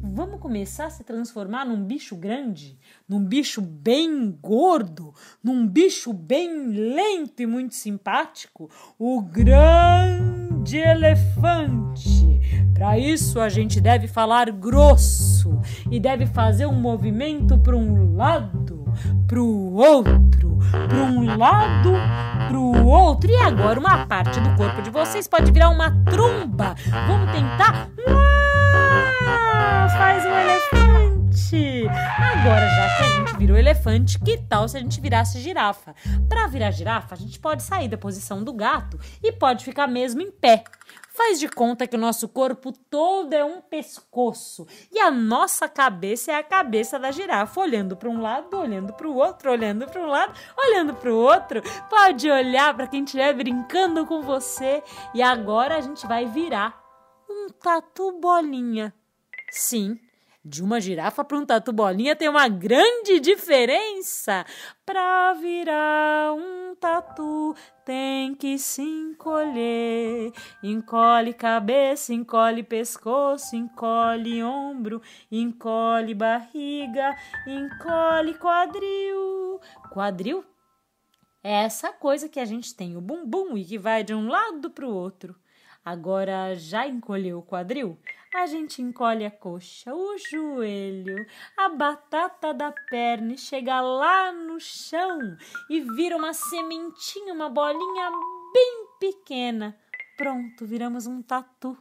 vamos 0.00 0.38
começar 0.40 0.86
a 0.86 0.90
se 0.90 1.02
transformar 1.02 1.64
num 1.64 1.84
bicho 1.84 2.14
grande, 2.14 2.78
num 3.08 3.24
bicho 3.24 3.60
bem 3.60 4.30
gordo, 4.40 5.12
num 5.42 5.66
bicho 5.66 6.12
bem 6.12 6.68
lento 6.68 7.40
e 7.40 7.46
muito 7.46 7.74
simpático, 7.74 8.70
o 8.96 9.20
grande 9.20 10.39
elefante. 10.76 12.40
Para 12.74 12.98
isso 12.98 13.40
a 13.40 13.48
gente 13.48 13.80
deve 13.80 14.06
falar 14.06 14.50
grosso 14.50 15.60
e 15.90 16.00
deve 16.00 16.26
fazer 16.26 16.66
um 16.66 16.74
movimento 16.74 17.58
para 17.58 17.76
um 17.76 18.16
lado, 18.16 18.84
para 19.26 19.40
o 19.40 19.74
outro, 19.74 20.58
para 20.70 21.02
um 21.04 21.36
lado, 21.36 21.92
para 22.48 22.58
o 22.58 22.86
outro. 22.86 23.30
E 23.30 23.36
agora 23.36 23.78
uma 23.78 24.06
parte 24.06 24.40
do 24.40 24.54
corpo 24.56 24.80
de 24.82 24.90
vocês 24.90 25.28
pode 25.28 25.52
virar 25.52 25.68
uma 25.68 25.90
tromba. 26.04 26.74
Vamos 27.06 27.30
tentar? 27.32 27.90
Ah, 28.08 29.86
faz 29.98 30.24
um 30.24 30.79
elefante. 31.56 31.88
Agora, 31.88 32.68
já 32.68 32.96
que 32.96 33.02
a 33.02 33.18
gente 33.18 33.38
virou 33.38 33.56
elefante, 33.56 34.18
que 34.18 34.38
tal 34.38 34.68
se 34.68 34.76
a 34.76 34.80
gente 34.80 35.00
virasse 35.00 35.40
girafa? 35.40 35.94
Para 36.28 36.46
virar 36.46 36.70
girafa, 36.70 37.14
a 37.14 37.18
gente 37.18 37.38
pode 37.38 37.62
sair 37.62 37.88
da 37.88 37.98
posição 37.98 38.42
do 38.42 38.52
gato 38.52 38.98
e 39.22 39.32
pode 39.32 39.64
ficar 39.64 39.86
mesmo 39.86 40.20
em 40.20 40.30
pé. 40.30 40.64
Faz 41.12 41.40
de 41.40 41.48
conta 41.48 41.86
que 41.86 41.96
o 41.96 42.00
nosso 42.00 42.28
corpo 42.28 42.72
todo 42.72 43.32
é 43.32 43.44
um 43.44 43.60
pescoço 43.60 44.66
e 44.92 44.98
a 44.98 45.10
nossa 45.10 45.68
cabeça 45.68 46.32
é 46.32 46.36
a 46.36 46.42
cabeça 46.42 46.98
da 46.98 47.10
girafa, 47.10 47.60
olhando 47.60 47.96
para 47.96 48.08
um 48.08 48.20
lado, 48.20 48.56
olhando 48.56 48.92
para 48.92 49.08
o 49.08 49.16
outro, 49.16 49.50
olhando 49.50 49.86
para 49.86 50.00
um 50.00 50.06
lado, 50.06 50.32
olhando 50.56 50.94
para 50.94 51.12
o 51.12 51.16
outro. 51.16 51.62
Pode 51.90 52.30
olhar 52.30 52.74
para 52.74 52.86
quem 52.86 53.04
estiver 53.04 53.34
brincando 53.34 54.06
com 54.06 54.22
você 54.22 54.82
e 55.12 55.20
agora 55.20 55.76
a 55.76 55.80
gente 55.80 56.06
vai 56.06 56.26
virar 56.26 56.80
um 57.28 57.48
tatu 57.48 58.18
bolinha. 58.20 58.94
Sim, 59.50 59.98
de 60.44 60.62
uma 60.62 60.80
girafa 60.80 61.24
para 61.24 61.38
um 61.38 61.44
tatu 61.44 61.72
bolinha 61.72 62.16
tem 62.16 62.28
uma 62.28 62.48
grande 62.48 63.20
diferença. 63.20 64.44
Para 64.84 65.34
virar 65.34 66.32
um 66.32 66.74
tatu 66.74 67.54
tem 67.84 68.34
que 68.34 68.58
se 68.58 68.82
encolher. 68.82 70.32
Encolhe 70.62 71.34
cabeça, 71.34 72.14
encolhe 72.14 72.62
pescoço, 72.62 73.54
encolhe 73.54 74.42
ombro, 74.42 75.02
encolhe 75.30 76.14
barriga, 76.14 77.14
encolhe 77.46 78.34
quadril. 78.34 79.60
Quadril 79.92 80.44
é 81.42 81.64
essa 81.64 81.92
coisa 81.92 82.28
que 82.28 82.40
a 82.40 82.44
gente 82.44 82.74
tem 82.74 82.96
o 82.96 83.00
bumbum 83.00 83.56
e 83.56 83.64
que 83.64 83.78
vai 83.78 84.02
de 84.02 84.14
um 84.14 84.28
lado 84.28 84.70
para 84.70 84.86
o 84.86 84.94
outro. 84.94 85.36
Agora 85.84 86.54
já 86.54 86.86
encolheu 86.86 87.38
o 87.38 87.42
quadril? 87.42 87.98
A 88.32 88.46
gente 88.46 88.80
encolhe 88.80 89.26
a 89.26 89.30
coxa, 89.30 89.92
o 89.92 90.16
joelho, 90.16 91.26
a 91.56 91.68
batata 91.68 92.54
da 92.54 92.72
perna 92.88 93.32
e 93.34 93.38
chega 93.38 93.80
lá 93.80 94.32
no 94.32 94.60
chão 94.60 95.18
e 95.68 95.80
vira 95.80 96.16
uma 96.16 96.32
sementinha, 96.32 97.34
uma 97.34 97.50
bolinha 97.50 98.10
bem 98.54 98.86
pequena. 99.00 99.76
Pronto, 100.16 100.64
viramos 100.64 101.08
um 101.08 101.20
tatu. 101.20 101.76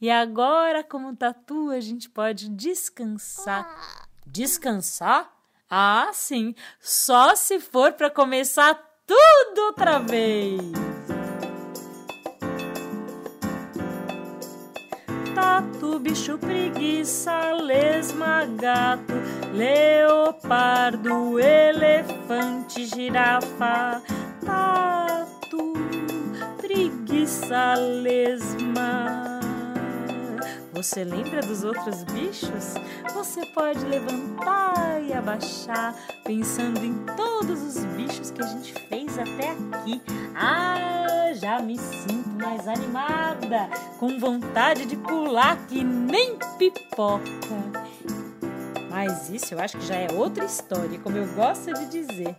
E 0.00 0.10
agora, 0.10 0.82
como 0.82 1.14
tatu, 1.14 1.70
a 1.70 1.80
gente 1.80 2.08
pode 2.08 2.48
descansar. 2.48 4.08
Descansar? 4.26 5.30
Ah, 5.68 6.10
sim, 6.14 6.54
só 6.80 7.36
se 7.36 7.60
for 7.60 7.92
para 7.92 8.10
começar 8.10 8.74
tudo 9.06 9.66
outra 9.66 9.98
vez. 9.98 10.89
Tatu, 15.80 15.98
bicho 15.98 16.36
preguiça, 16.36 17.52
lesma, 17.52 18.44
gato, 18.44 19.14
leopardo, 19.54 21.40
elefante, 21.40 22.84
girafa, 22.84 24.02
tatu, 24.44 25.72
preguiça, 26.58 27.74
lesma. 27.74 29.40
Você 30.74 31.02
lembra 31.04 31.40
dos 31.40 31.64
outros 31.64 32.04
bichos? 32.04 32.74
Você 33.14 33.44
pode 33.54 33.84
levantar 33.86 35.02
e 35.02 35.12
abaixar, 35.12 35.94
pensando 36.24 36.84
em 36.84 36.94
todos 37.16 37.62
os 37.62 37.84
bichos 37.96 38.30
que 38.30 38.42
a 38.42 38.46
gente 38.46 38.72
fez 38.88 39.18
até 39.18 39.50
aqui. 39.50 40.00
Ah, 40.34 41.32
já 41.34 41.60
me 41.60 41.76
sinto 41.78 42.19
mais 42.40 42.66
animada, 42.66 43.68
com 43.98 44.18
vontade 44.18 44.86
de 44.86 44.96
pular 44.96 45.56
que 45.68 45.84
nem 45.84 46.38
pipoca. 46.58 47.24
Mas 48.88 49.28
isso 49.28 49.54
eu 49.54 49.60
acho 49.60 49.76
que 49.76 49.86
já 49.86 49.96
é 49.96 50.08
outra 50.12 50.44
história, 50.44 50.98
como 50.98 51.16
eu 51.16 51.26
gosto 51.34 51.72
de 51.72 51.86
dizer. 51.86 52.34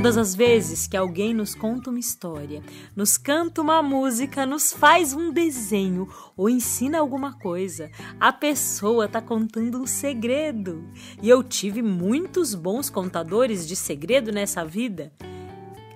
Todas 0.00 0.16
as 0.16 0.34
vezes 0.34 0.86
que 0.86 0.96
alguém 0.96 1.34
nos 1.34 1.54
conta 1.54 1.90
uma 1.90 1.98
história, 1.98 2.62
nos 2.96 3.18
canta 3.18 3.60
uma 3.60 3.82
música, 3.82 4.46
nos 4.46 4.72
faz 4.72 5.12
um 5.12 5.30
desenho 5.30 6.08
ou 6.34 6.48
ensina 6.48 6.98
alguma 6.98 7.34
coisa, 7.34 7.90
a 8.18 8.32
pessoa 8.32 9.04
está 9.04 9.20
contando 9.20 9.78
um 9.78 9.86
segredo. 9.86 10.82
E 11.22 11.28
eu 11.28 11.42
tive 11.42 11.82
muitos 11.82 12.54
bons 12.54 12.88
contadores 12.88 13.68
de 13.68 13.76
segredo 13.76 14.32
nessa 14.32 14.64
vida. 14.64 15.12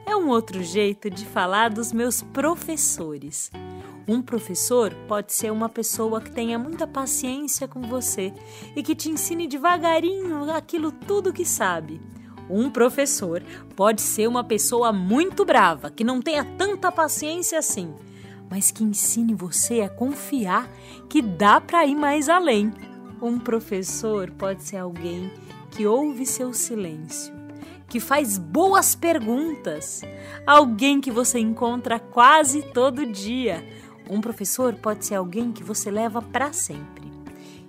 É 0.04 0.14
um 0.14 0.28
outro 0.28 0.62
jeito 0.62 1.08
de 1.08 1.24
falar 1.24 1.70
dos 1.70 1.90
meus 1.90 2.20
professores. 2.20 3.50
Um 4.06 4.20
professor 4.20 4.94
pode 5.08 5.32
ser 5.32 5.50
uma 5.50 5.70
pessoa 5.70 6.20
que 6.20 6.30
tenha 6.30 6.58
muita 6.58 6.86
paciência 6.86 7.66
com 7.66 7.80
você 7.80 8.34
e 8.76 8.82
que 8.82 8.94
te 8.94 9.08
ensine 9.08 9.46
devagarinho 9.46 10.50
aquilo 10.52 10.92
tudo 10.92 11.32
que 11.32 11.46
sabe. 11.46 12.02
Um 12.48 12.70
professor 12.70 13.42
pode 13.74 14.02
ser 14.02 14.28
uma 14.28 14.44
pessoa 14.44 14.92
muito 14.92 15.44
brava, 15.44 15.90
que 15.90 16.04
não 16.04 16.20
tenha 16.20 16.44
tanta 16.44 16.92
paciência 16.92 17.58
assim, 17.58 17.92
mas 18.50 18.70
que 18.70 18.84
ensine 18.84 19.34
você 19.34 19.80
a 19.80 19.88
confiar 19.88 20.68
que 21.08 21.22
dá 21.22 21.60
para 21.60 21.86
ir 21.86 21.94
mais 21.94 22.28
além. 22.28 22.72
Um 23.22 23.38
professor 23.38 24.30
pode 24.32 24.62
ser 24.62 24.76
alguém 24.76 25.32
que 25.70 25.86
ouve 25.86 26.26
seu 26.26 26.52
silêncio, 26.52 27.34
que 27.88 27.98
faz 27.98 28.36
boas 28.36 28.94
perguntas, 28.94 30.02
alguém 30.46 31.00
que 31.00 31.10
você 31.10 31.38
encontra 31.38 31.98
quase 31.98 32.62
todo 32.72 33.06
dia. 33.06 33.64
Um 34.10 34.20
professor 34.20 34.74
pode 34.74 35.06
ser 35.06 35.14
alguém 35.14 35.50
que 35.50 35.64
você 35.64 35.90
leva 35.90 36.20
para 36.20 36.52
sempre. 36.52 37.13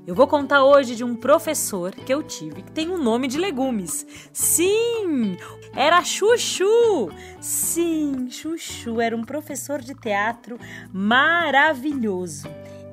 Eu 0.08 0.14
vou 0.14 0.28
contar 0.28 0.64
hoje 0.64 0.96
de 0.96 1.04
um 1.04 1.16
professor 1.16 1.92
que 1.92 2.14
eu 2.14 2.22
tive 2.22 2.62
que 2.62 2.72
tem 2.72 2.92
um 2.92 3.02
nome 3.02 3.28
de 3.28 3.40
legumes. 3.40 4.06
Sim, 4.32 5.36
era 5.76 6.04
Chuchu. 6.04 7.10
Sim, 7.42 8.30
Chuchu 8.30 9.02
era 9.02 9.18
um 9.18 9.24
professor 9.24 9.82
de 9.82 9.96
teatro 9.96 10.60
maravilhoso. 10.94 12.48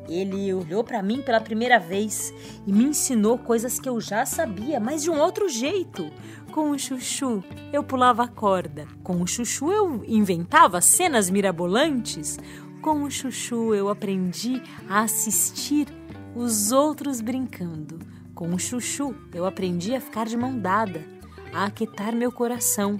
Ele 0.09 0.55
olhou 0.55 0.83
para 0.83 1.03
mim 1.03 1.21
pela 1.21 1.39
primeira 1.39 1.79
vez 1.79 2.33
e 2.67 2.73
me 2.73 2.85
ensinou 2.85 3.37
coisas 3.37 3.79
que 3.79 3.91
eu 3.91 4.01
já 4.01 4.25
sabia, 4.25 4.81
mas 4.81 5.03
de 5.03 5.11
um 5.11 5.21
outro 5.21 5.51
jeito. 5.51 6.11
Com 6.51 6.71
o 6.71 6.79
chuchu, 6.79 7.45
eu 7.73 7.85
pulava 7.85 8.25
a 8.25 8.29
corda. 8.29 8.89
Com 9.03 9.21
o 9.21 9.27
chuchu, 9.27 9.71
eu 9.71 10.03
inventava 10.09 10.81
cenas 10.81 11.29
mirabolantes. 11.29 12.39
Com 12.81 13.05
o 13.05 13.11
chuchu, 13.11 13.75
eu 13.75 13.89
aprendi 13.89 14.63
a 14.89 15.03
assistir 15.03 15.87
os 16.35 16.73
outros 16.73 17.21
brincando. 17.21 18.01
Com 18.35 18.55
o 18.55 18.59
chuchu, 18.59 19.15
eu 19.35 19.45
aprendi 19.45 19.95
a 19.95 20.01
ficar 20.01 20.27
de 20.27 20.37
mão 20.37 20.59
dada, 20.59 21.05
a 21.53 21.65
aquietar 21.65 22.15
meu 22.15 22.33
coração, 22.33 22.97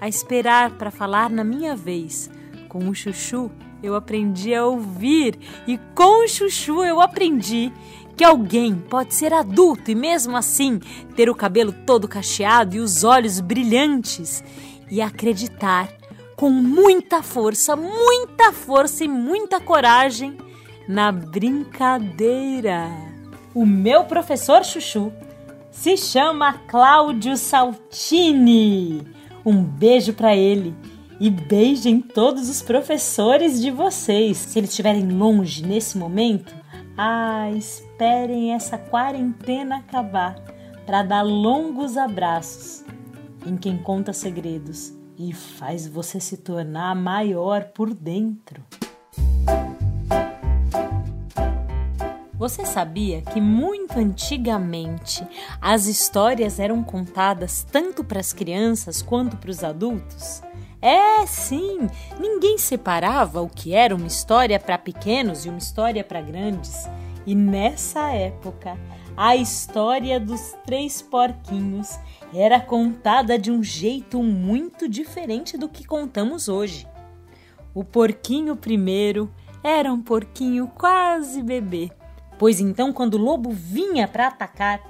a 0.00 0.08
esperar 0.08 0.72
para 0.72 0.90
falar 0.90 1.30
na 1.30 1.42
minha 1.42 1.74
vez. 1.74 2.30
Com 2.68 2.88
o 2.88 2.94
chuchu, 2.94 3.50
eu 3.82 3.94
aprendi 3.94 4.54
a 4.54 4.64
ouvir, 4.64 5.38
e 5.66 5.78
com 5.94 6.24
o 6.24 6.28
chuchu, 6.28 6.84
eu 6.84 7.00
aprendi 7.00 7.72
que 8.16 8.24
alguém 8.24 8.76
pode 8.76 9.14
ser 9.14 9.32
adulto 9.32 9.90
e 9.90 9.94
mesmo 9.94 10.36
assim 10.36 10.78
ter 11.16 11.28
o 11.28 11.34
cabelo 11.34 11.74
todo 11.84 12.06
cacheado 12.06 12.76
e 12.76 12.80
os 12.80 13.02
olhos 13.02 13.40
brilhantes 13.40 14.44
e 14.90 15.00
acreditar 15.00 15.88
com 16.36 16.50
muita 16.50 17.22
força, 17.22 17.74
muita 17.74 18.52
força 18.52 19.04
e 19.04 19.08
muita 19.08 19.60
coragem 19.60 20.36
na 20.88 21.10
brincadeira. 21.12 22.88
O 23.54 23.64
meu 23.64 24.04
professor 24.04 24.64
Chuchu 24.64 25.12
se 25.70 25.96
chama 25.96 26.54
Cláudio 26.68 27.36
Saltini. 27.36 29.02
Um 29.44 29.62
beijo 29.62 30.12
para 30.12 30.34
ele 30.34 30.74
e 31.20 31.30
beijem 31.30 32.00
todos 32.00 32.48
os 32.48 32.62
professores 32.62 33.60
de 33.60 33.70
vocês. 33.70 34.36
Se 34.38 34.58
eles 34.58 34.70
estiverem 34.70 35.08
longe 35.08 35.64
nesse 35.64 35.96
momento, 35.96 36.54
ah, 36.96 37.50
esperem 37.52 38.52
essa 38.52 38.78
quarentena 38.78 39.76
acabar 39.78 40.36
para 40.86 41.02
dar 41.02 41.22
longos 41.22 41.96
abraços 41.96 42.84
em 43.46 43.56
quem 43.56 43.76
conta 43.76 44.12
segredos 44.12 44.92
e 45.18 45.32
faz 45.32 45.86
você 45.86 46.18
se 46.18 46.38
tornar 46.38 46.94
maior 46.94 47.64
por 47.64 47.92
dentro. 47.94 48.62
Você 52.44 52.66
sabia 52.66 53.22
que 53.22 53.40
muito 53.40 53.98
antigamente 53.98 55.26
as 55.62 55.86
histórias 55.86 56.58
eram 56.58 56.84
contadas 56.84 57.66
tanto 57.72 58.04
para 58.04 58.20
as 58.20 58.34
crianças 58.34 59.00
quanto 59.00 59.34
para 59.38 59.50
os 59.50 59.64
adultos? 59.64 60.42
É, 60.78 61.24
sim, 61.24 61.88
ninguém 62.20 62.58
separava 62.58 63.40
o 63.40 63.48
que 63.48 63.72
era 63.72 63.96
uma 63.96 64.06
história 64.06 64.60
para 64.60 64.76
pequenos 64.76 65.46
e 65.46 65.48
uma 65.48 65.56
história 65.56 66.04
para 66.04 66.20
grandes. 66.20 66.86
E 67.24 67.34
nessa 67.34 68.10
época, 68.10 68.78
a 69.16 69.34
história 69.34 70.20
dos 70.20 70.54
três 70.66 71.00
porquinhos 71.00 71.98
era 72.34 72.60
contada 72.60 73.38
de 73.38 73.50
um 73.50 73.62
jeito 73.62 74.22
muito 74.22 74.86
diferente 74.86 75.56
do 75.56 75.66
que 75.66 75.86
contamos 75.86 76.46
hoje. 76.46 76.86
O 77.72 77.82
porquinho 77.82 78.54
primeiro 78.54 79.32
era 79.62 79.90
um 79.90 80.02
porquinho 80.02 80.68
quase 80.76 81.42
bebê, 81.42 81.90
pois 82.38 82.60
então, 82.60 82.92
quando 82.92 83.14
o 83.14 83.22
lobo 83.22 83.50
vinha 83.50 84.06
para 84.08 84.28
atacar, 84.28 84.80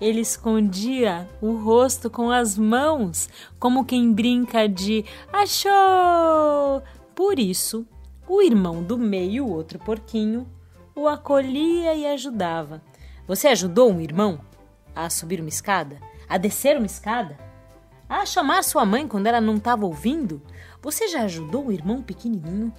ele 0.00 0.20
escondia 0.20 1.28
o 1.40 1.56
rosto 1.56 2.08
com 2.08 2.30
as 2.30 2.56
mãos, 2.56 3.28
como 3.58 3.84
quem 3.84 4.12
brinca 4.12 4.68
de 4.68 5.04
achou! 5.32 6.82
Por 7.14 7.38
isso, 7.38 7.86
o 8.28 8.40
irmão 8.40 8.82
do 8.82 8.96
meio, 8.96 9.46
o 9.46 9.52
outro 9.52 9.78
porquinho, 9.78 10.46
o 10.94 11.08
acolhia 11.08 11.94
e 11.94 12.06
ajudava. 12.06 12.82
Você 13.26 13.48
ajudou 13.48 13.92
um 13.92 14.00
irmão 14.00 14.40
a 14.94 15.10
subir 15.10 15.40
uma 15.40 15.48
escada? 15.48 15.98
A 16.28 16.38
descer 16.38 16.76
uma 16.76 16.86
escada? 16.86 17.36
A 18.08 18.24
chamar 18.24 18.64
sua 18.64 18.84
mãe 18.84 19.06
quando 19.06 19.26
ela 19.26 19.40
não 19.40 19.56
estava 19.56 19.84
ouvindo? 19.84 20.40
Você 20.80 21.08
já 21.08 21.22
ajudou 21.22 21.66
um 21.66 21.72
irmão 21.72 22.02
pequenininho? 22.02 22.72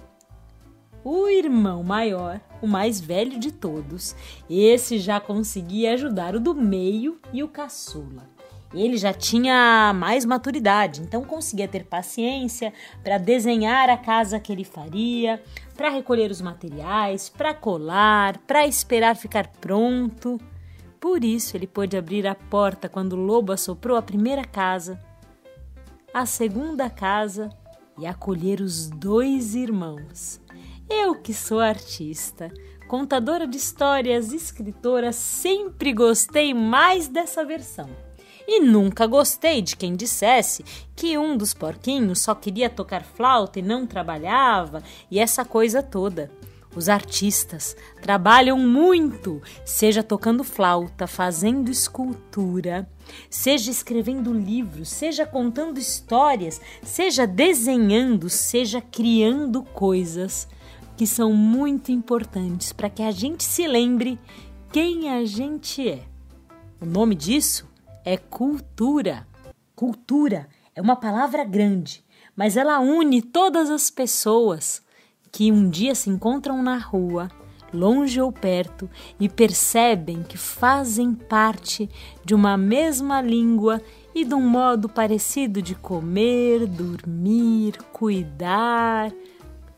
O 1.02 1.28
irmão 1.28 1.82
maior, 1.82 2.40
o 2.60 2.66
mais 2.66 3.00
velho 3.00 3.38
de 3.38 3.50
todos, 3.50 4.14
esse 4.50 4.98
já 4.98 5.18
conseguia 5.18 5.94
ajudar 5.94 6.36
o 6.36 6.40
do 6.40 6.54
meio 6.54 7.18
e 7.32 7.42
o 7.42 7.48
caçula. 7.48 8.28
Ele 8.72 8.96
já 8.98 9.12
tinha 9.12 9.92
mais 9.94 10.24
maturidade, 10.24 11.00
então 11.00 11.24
conseguia 11.24 11.66
ter 11.66 11.84
paciência 11.86 12.72
para 13.02 13.18
desenhar 13.18 13.88
a 13.88 13.96
casa 13.96 14.38
que 14.38 14.52
ele 14.52 14.62
faria, 14.62 15.42
para 15.74 15.88
recolher 15.88 16.30
os 16.30 16.40
materiais, 16.40 17.30
para 17.30 17.54
colar, 17.54 18.36
para 18.46 18.66
esperar 18.66 19.16
ficar 19.16 19.48
pronto. 19.60 20.38
Por 21.00 21.24
isso 21.24 21.56
ele 21.56 21.66
pôde 21.66 21.96
abrir 21.96 22.26
a 22.26 22.34
porta 22.34 22.88
quando 22.90 23.14
o 23.14 23.24
lobo 23.24 23.52
assoprou 23.52 23.96
a 23.96 24.02
primeira 24.02 24.44
casa, 24.44 25.02
a 26.12 26.26
segunda 26.26 26.90
casa 26.90 27.48
e 27.98 28.06
acolher 28.06 28.60
os 28.60 28.88
dois 28.88 29.54
irmãos. 29.54 30.40
Eu 30.92 31.14
que 31.14 31.32
sou 31.32 31.60
artista, 31.60 32.52
contadora 32.88 33.46
de 33.46 33.56
histórias, 33.56 34.32
escritora, 34.32 35.12
sempre 35.12 35.92
gostei 35.92 36.52
mais 36.52 37.06
dessa 37.06 37.44
versão. 37.44 37.88
E 38.44 38.58
nunca 38.58 39.06
gostei 39.06 39.62
de 39.62 39.76
quem 39.76 39.94
dissesse 39.94 40.64
que 40.96 41.16
um 41.16 41.36
dos 41.36 41.54
porquinhos 41.54 42.20
só 42.20 42.34
queria 42.34 42.68
tocar 42.68 43.04
flauta 43.04 43.60
e 43.60 43.62
não 43.62 43.86
trabalhava 43.86 44.82
e 45.08 45.20
essa 45.20 45.44
coisa 45.44 45.80
toda. 45.80 46.28
Os 46.74 46.88
artistas 46.88 47.76
trabalham 48.02 48.58
muito, 48.58 49.40
seja 49.64 50.02
tocando 50.02 50.42
flauta, 50.42 51.06
fazendo 51.06 51.70
escultura, 51.70 52.88
seja 53.28 53.70
escrevendo 53.70 54.32
livros, 54.32 54.88
seja 54.88 55.24
contando 55.24 55.78
histórias, 55.78 56.60
seja 56.82 57.28
desenhando, 57.28 58.28
seja 58.28 58.80
criando 58.80 59.62
coisas 59.62 60.48
que 61.00 61.06
são 61.06 61.32
muito 61.32 61.90
importantes 61.90 62.74
para 62.74 62.90
que 62.90 63.02
a 63.02 63.10
gente 63.10 63.42
se 63.42 63.66
lembre 63.66 64.18
quem 64.70 65.08
a 65.08 65.24
gente 65.24 65.88
é. 65.88 66.04
O 66.78 66.84
nome 66.84 67.14
disso 67.14 67.66
é 68.04 68.18
cultura. 68.18 69.26
Cultura 69.74 70.46
é 70.74 70.82
uma 70.82 70.94
palavra 70.94 71.42
grande, 71.42 72.04
mas 72.36 72.54
ela 72.54 72.80
une 72.80 73.22
todas 73.22 73.70
as 73.70 73.90
pessoas 73.90 74.82
que 75.32 75.50
um 75.50 75.70
dia 75.70 75.94
se 75.94 76.10
encontram 76.10 76.62
na 76.62 76.76
rua, 76.76 77.30
longe 77.72 78.20
ou 78.20 78.30
perto, 78.30 78.86
e 79.18 79.26
percebem 79.26 80.22
que 80.22 80.36
fazem 80.36 81.14
parte 81.14 81.88
de 82.22 82.34
uma 82.34 82.58
mesma 82.58 83.22
língua 83.22 83.80
e 84.14 84.22
de 84.22 84.34
um 84.34 84.46
modo 84.46 84.86
parecido 84.86 85.62
de 85.62 85.74
comer, 85.74 86.66
dormir, 86.66 87.78
cuidar, 87.90 89.10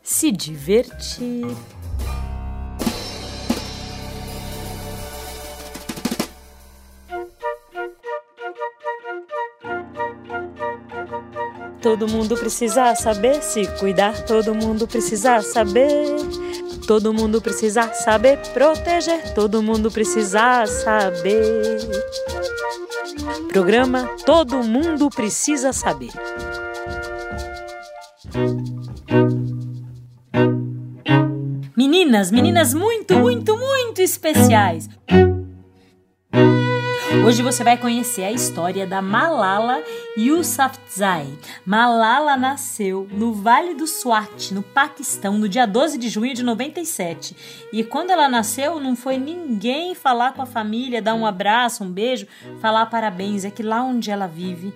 se 0.03 0.31
divertir. 0.31 1.47
Todo 11.81 12.07
mundo 12.07 12.35
precisa 12.35 12.95
saber 12.95 13.41
se 13.41 13.65
cuidar, 13.79 14.25
todo 14.25 14.53
mundo 14.53 14.87
precisa 14.87 15.41
saber. 15.41 16.17
Todo 16.85 17.13
mundo 17.13 17.41
precisa 17.41 17.93
saber 17.93 18.41
proteger, 18.53 19.33
todo 19.33 19.61
mundo 19.61 19.89
precisa 19.89 20.65
saber. 20.67 21.79
Programa 23.53 24.09
Todo 24.25 24.63
Mundo 24.63 25.09
Precisa 25.09 25.71
Saber. 25.71 26.09
Meninas, 32.13 32.31
meninas 32.31 32.73
muito, 32.75 33.17
muito, 33.17 33.57
muito 33.57 33.99
especiais. 33.99 34.87
Hoje 37.25 37.41
você 37.41 37.63
vai 37.63 37.75
conhecer 37.75 38.23
a 38.23 38.31
história 38.31 38.85
da 38.85 39.01
Malala 39.01 39.81
Yousafzai. 40.15 41.27
Malala 41.65 42.37
nasceu 42.37 43.07
no 43.11 43.33
Vale 43.33 43.73
do 43.73 43.87
Swat, 43.87 44.53
no 44.53 44.61
Paquistão, 44.61 45.39
no 45.39 45.49
dia 45.49 45.65
12 45.65 45.97
de 45.97 46.07
junho 46.07 46.35
de 46.35 46.43
97. 46.43 47.35
E 47.73 47.83
quando 47.83 48.11
ela 48.11 48.29
nasceu, 48.29 48.79
não 48.79 48.95
foi 48.95 49.17
ninguém 49.17 49.95
falar 49.95 50.33
com 50.33 50.43
a 50.43 50.45
família, 50.45 51.01
dar 51.01 51.15
um 51.15 51.25
abraço, 51.25 51.83
um 51.83 51.91
beijo, 51.91 52.27
falar 52.61 52.85
parabéns. 52.85 53.43
É 53.43 53.49
que 53.49 53.63
lá 53.63 53.81
onde 53.81 54.11
ela 54.11 54.27
vive, 54.27 54.71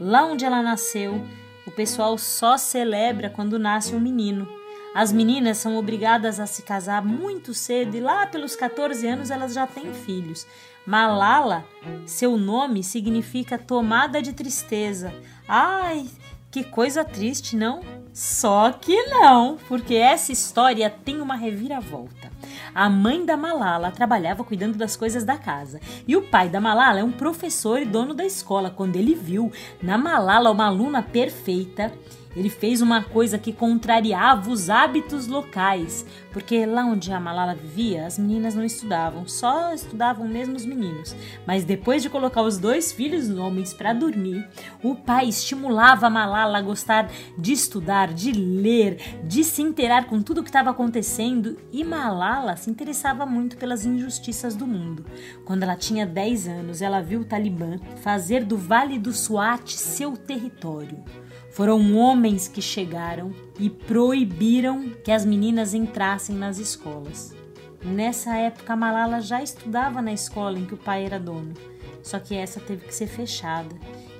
lá 0.00 0.24
onde 0.24 0.44
ela 0.44 0.62
nasceu, 0.62 1.26
o 1.66 1.72
pessoal 1.72 2.16
só 2.16 2.56
celebra 2.56 3.28
quando 3.28 3.58
nasce 3.58 3.96
um 3.96 4.00
menino. 4.00 4.57
As 4.94 5.12
meninas 5.12 5.58
são 5.58 5.76
obrigadas 5.76 6.40
a 6.40 6.46
se 6.46 6.62
casar 6.62 7.04
muito 7.04 7.54
cedo 7.54 7.96
e 7.96 8.00
lá 8.00 8.26
pelos 8.26 8.56
14 8.56 9.06
anos 9.06 9.30
elas 9.30 9.52
já 9.52 9.66
têm 9.66 9.92
filhos. 9.92 10.46
Malala, 10.86 11.64
seu 12.06 12.36
nome 12.36 12.82
significa 12.82 13.58
tomada 13.58 14.22
de 14.22 14.32
tristeza. 14.32 15.12
Ai, 15.46 16.06
que 16.50 16.64
coisa 16.64 17.04
triste, 17.04 17.54
não? 17.54 17.80
Só 18.12 18.72
que 18.72 19.04
não, 19.04 19.58
porque 19.68 19.94
essa 19.94 20.32
história 20.32 20.90
tem 20.90 21.20
uma 21.20 21.36
reviravolta. 21.36 22.32
A 22.74 22.88
mãe 22.88 23.24
da 23.24 23.36
Malala 23.36 23.90
trabalhava 23.90 24.42
cuidando 24.42 24.76
das 24.76 24.96
coisas 24.96 25.24
da 25.24 25.36
casa. 25.36 25.78
E 26.06 26.16
o 26.16 26.22
pai 26.22 26.48
da 26.48 26.60
Malala 26.60 27.00
é 27.00 27.04
um 27.04 27.12
professor 27.12 27.80
e 27.80 27.84
dono 27.84 28.14
da 28.14 28.24
escola. 28.24 28.70
Quando 28.70 28.96
ele 28.96 29.14
viu 29.14 29.52
na 29.82 29.98
Malala 29.98 30.50
uma 30.50 30.66
aluna 30.66 31.02
perfeita, 31.02 31.92
ele 32.38 32.48
fez 32.48 32.80
uma 32.80 33.02
coisa 33.02 33.36
que 33.36 33.52
contrariava 33.52 34.48
os 34.48 34.70
hábitos 34.70 35.26
locais, 35.26 36.06
porque 36.32 36.64
lá 36.64 36.84
onde 36.84 37.12
a 37.12 37.18
Malala 37.18 37.52
vivia, 37.52 38.06
as 38.06 38.16
meninas 38.16 38.54
não 38.54 38.64
estudavam, 38.64 39.26
só 39.26 39.74
estudavam 39.74 40.28
mesmo 40.28 40.54
os 40.54 40.64
meninos. 40.64 41.16
Mas 41.44 41.64
depois 41.64 42.00
de 42.00 42.08
colocar 42.08 42.42
os 42.42 42.56
dois 42.56 42.92
filhos 42.92 43.28
homens 43.28 43.74
para 43.74 43.92
dormir, 43.92 44.48
o 44.84 44.94
pai 44.94 45.28
estimulava 45.28 46.06
a 46.06 46.10
Malala 46.10 46.58
a 46.58 46.62
gostar 46.62 47.10
de 47.36 47.52
estudar, 47.52 48.14
de 48.14 48.30
ler, 48.30 49.18
de 49.24 49.42
se 49.42 49.60
inteirar 49.60 50.06
com 50.06 50.22
tudo 50.22 50.38
o 50.40 50.44
que 50.44 50.48
estava 50.48 50.70
acontecendo, 50.70 51.58
e 51.72 51.82
Malala 51.82 52.54
se 52.54 52.70
interessava 52.70 53.26
muito 53.26 53.56
pelas 53.56 53.84
injustiças 53.84 54.54
do 54.54 54.64
mundo. 54.64 55.04
Quando 55.44 55.64
ela 55.64 55.74
tinha 55.74 56.06
10 56.06 56.46
anos, 56.46 56.82
ela 56.82 57.02
viu 57.02 57.22
o 57.22 57.24
Talibã 57.24 57.78
fazer 57.96 58.44
do 58.44 58.56
Vale 58.56 58.96
do 58.96 59.12
Swat 59.12 59.72
seu 59.72 60.16
território. 60.16 61.02
Foram 61.50 61.96
homens 61.96 62.46
que 62.46 62.62
chegaram 62.62 63.32
e 63.58 63.68
proibiram 63.68 64.90
que 65.02 65.10
as 65.10 65.24
meninas 65.24 65.74
entrassem 65.74 66.36
nas 66.36 66.58
escolas. 66.58 67.34
Nessa 67.82 68.36
época, 68.36 68.76
Malala 68.76 69.20
já 69.20 69.42
estudava 69.42 70.02
na 70.02 70.12
escola 70.12 70.58
em 70.58 70.64
que 70.64 70.74
o 70.74 70.78
pai 70.78 71.04
era 71.04 71.18
dono. 71.18 71.54
Só 72.02 72.18
que 72.18 72.34
essa 72.34 72.60
teve 72.60 72.86
que 72.86 72.94
ser 72.94 73.06
fechada. 73.06 73.74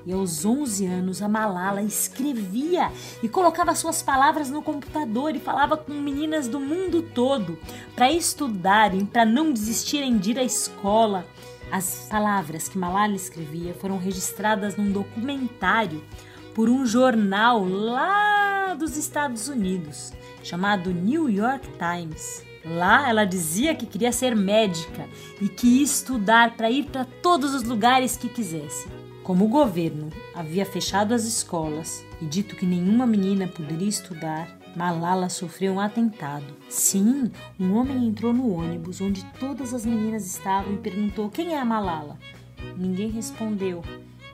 E 0.05 0.13
aos 0.13 0.45
11 0.45 0.85
anos, 0.85 1.21
a 1.21 1.27
Malala 1.27 1.81
escrevia 1.81 2.91
e 3.21 3.27
colocava 3.27 3.75
suas 3.75 4.01
palavras 4.01 4.49
no 4.49 4.61
computador 4.61 5.35
e 5.35 5.39
falava 5.39 5.77
com 5.77 5.93
meninas 5.93 6.47
do 6.47 6.59
mundo 6.59 7.01
todo 7.01 7.57
para 7.95 8.11
estudarem, 8.11 9.05
para 9.05 9.25
não 9.25 9.51
desistirem 9.51 10.17
de 10.17 10.31
ir 10.31 10.39
à 10.39 10.43
escola. 10.43 11.25
As 11.71 12.07
palavras 12.09 12.67
que 12.67 12.77
Malala 12.77 13.13
escrevia 13.13 13.73
foram 13.73 13.97
registradas 13.97 14.75
num 14.75 14.91
documentário 14.91 16.03
por 16.59 16.69
um 16.69 16.85
jornal 16.85 17.63
lá 17.63 18.75
dos 18.77 18.97
Estados 18.97 19.47
Unidos, 19.47 20.11
chamado 20.43 20.91
New 20.91 21.29
York 21.29 21.65
Times. 21.77 22.43
Lá 22.65 23.07
ela 23.07 23.23
dizia 23.23 23.73
que 23.73 23.85
queria 23.85 24.11
ser 24.11 24.35
médica 24.35 25.07
e 25.39 25.47
que 25.47 25.77
ia 25.77 25.83
estudar 25.83 26.57
para 26.57 26.69
ir 26.69 26.87
para 26.87 27.05
todos 27.05 27.53
os 27.53 27.63
lugares 27.63 28.17
que 28.17 28.27
quisesse. 28.27 28.89
Como 29.23 29.45
o 29.45 29.47
governo 29.47 30.09
havia 30.35 30.65
fechado 30.65 31.13
as 31.13 31.23
escolas 31.23 32.05
e 32.21 32.25
dito 32.25 32.57
que 32.57 32.65
nenhuma 32.65 33.07
menina 33.07 33.47
poderia 33.47 33.87
estudar, 33.87 34.59
Malala 34.75 35.29
sofreu 35.29 35.75
um 35.75 35.79
atentado. 35.79 36.57
Sim, 36.67 37.31
um 37.57 37.73
homem 37.73 38.05
entrou 38.05 38.33
no 38.33 38.53
ônibus 38.53 38.99
onde 38.99 39.23
todas 39.39 39.73
as 39.73 39.85
meninas 39.85 40.27
estavam 40.27 40.73
e 40.73 40.77
perguntou: 40.79 41.29
Quem 41.29 41.53
é 41.53 41.57
a 41.57 41.63
Malala? 41.63 42.19
Ninguém 42.75 43.09
respondeu. 43.09 43.81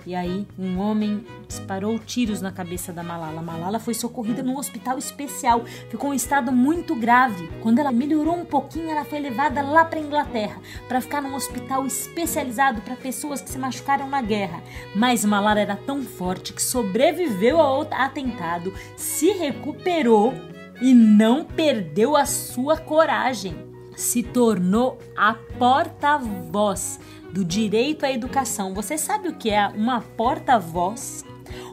E 0.05 0.13
aí, 0.13 0.45
um 0.57 0.79
homem 0.79 1.25
disparou 1.47 1.97
tiros 1.97 2.39
na 2.39 2.51
cabeça 2.51 2.93
da 2.93 3.01
Malala. 3.01 3.41
Malala 3.41 3.79
foi 3.79 3.95
socorrida 3.95 4.43
num 4.43 4.57
hospital 4.57 4.99
especial, 4.99 5.65
ficou 5.89 6.13
em 6.13 6.15
estado 6.15 6.51
muito 6.51 6.95
grave. 6.95 7.47
Quando 7.61 7.79
ela 7.79 7.91
melhorou 7.91 8.35
um 8.35 8.45
pouquinho, 8.45 8.89
ela 8.89 9.03
foi 9.03 9.19
levada 9.19 9.63
lá 9.63 9.83
para 9.83 9.99
Inglaterra 9.99 10.61
para 10.87 11.01
ficar 11.01 11.21
num 11.21 11.33
hospital 11.33 11.87
especializado 11.87 12.81
para 12.81 12.95
pessoas 12.95 13.41
que 13.41 13.49
se 13.49 13.57
machucaram 13.57 14.07
na 14.07 14.21
guerra. 14.21 14.61
Mas 14.95 15.25
Malala 15.25 15.59
era 15.59 15.75
tão 15.75 16.03
forte 16.03 16.53
que 16.53 16.61
sobreviveu 16.61 17.59
ao 17.59 17.81
atentado, 17.91 18.71
se 18.95 19.31
recuperou 19.31 20.33
e 20.81 20.93
não 20.93 21.43
perdeu 21.43 22.15
a 22.15 22.25
sua 22.25 22.77
coragem. 22.77 23.55
Se 23.95 24.21
tornou 24.21 24.99
a 25.15 25.33
porta-voz 25.57 26.99
do 27.35 27.43
direito 27.43 28.05
à 28.05 28.11
educação. 28.11 28.73
Você 28.73 28.97
sabe 28.97 29.27
o 29.27 29.35
que 29.35 29.49
é 29.49 29.67
uma 29.67 29.99
porta-voz? 29.99 31.25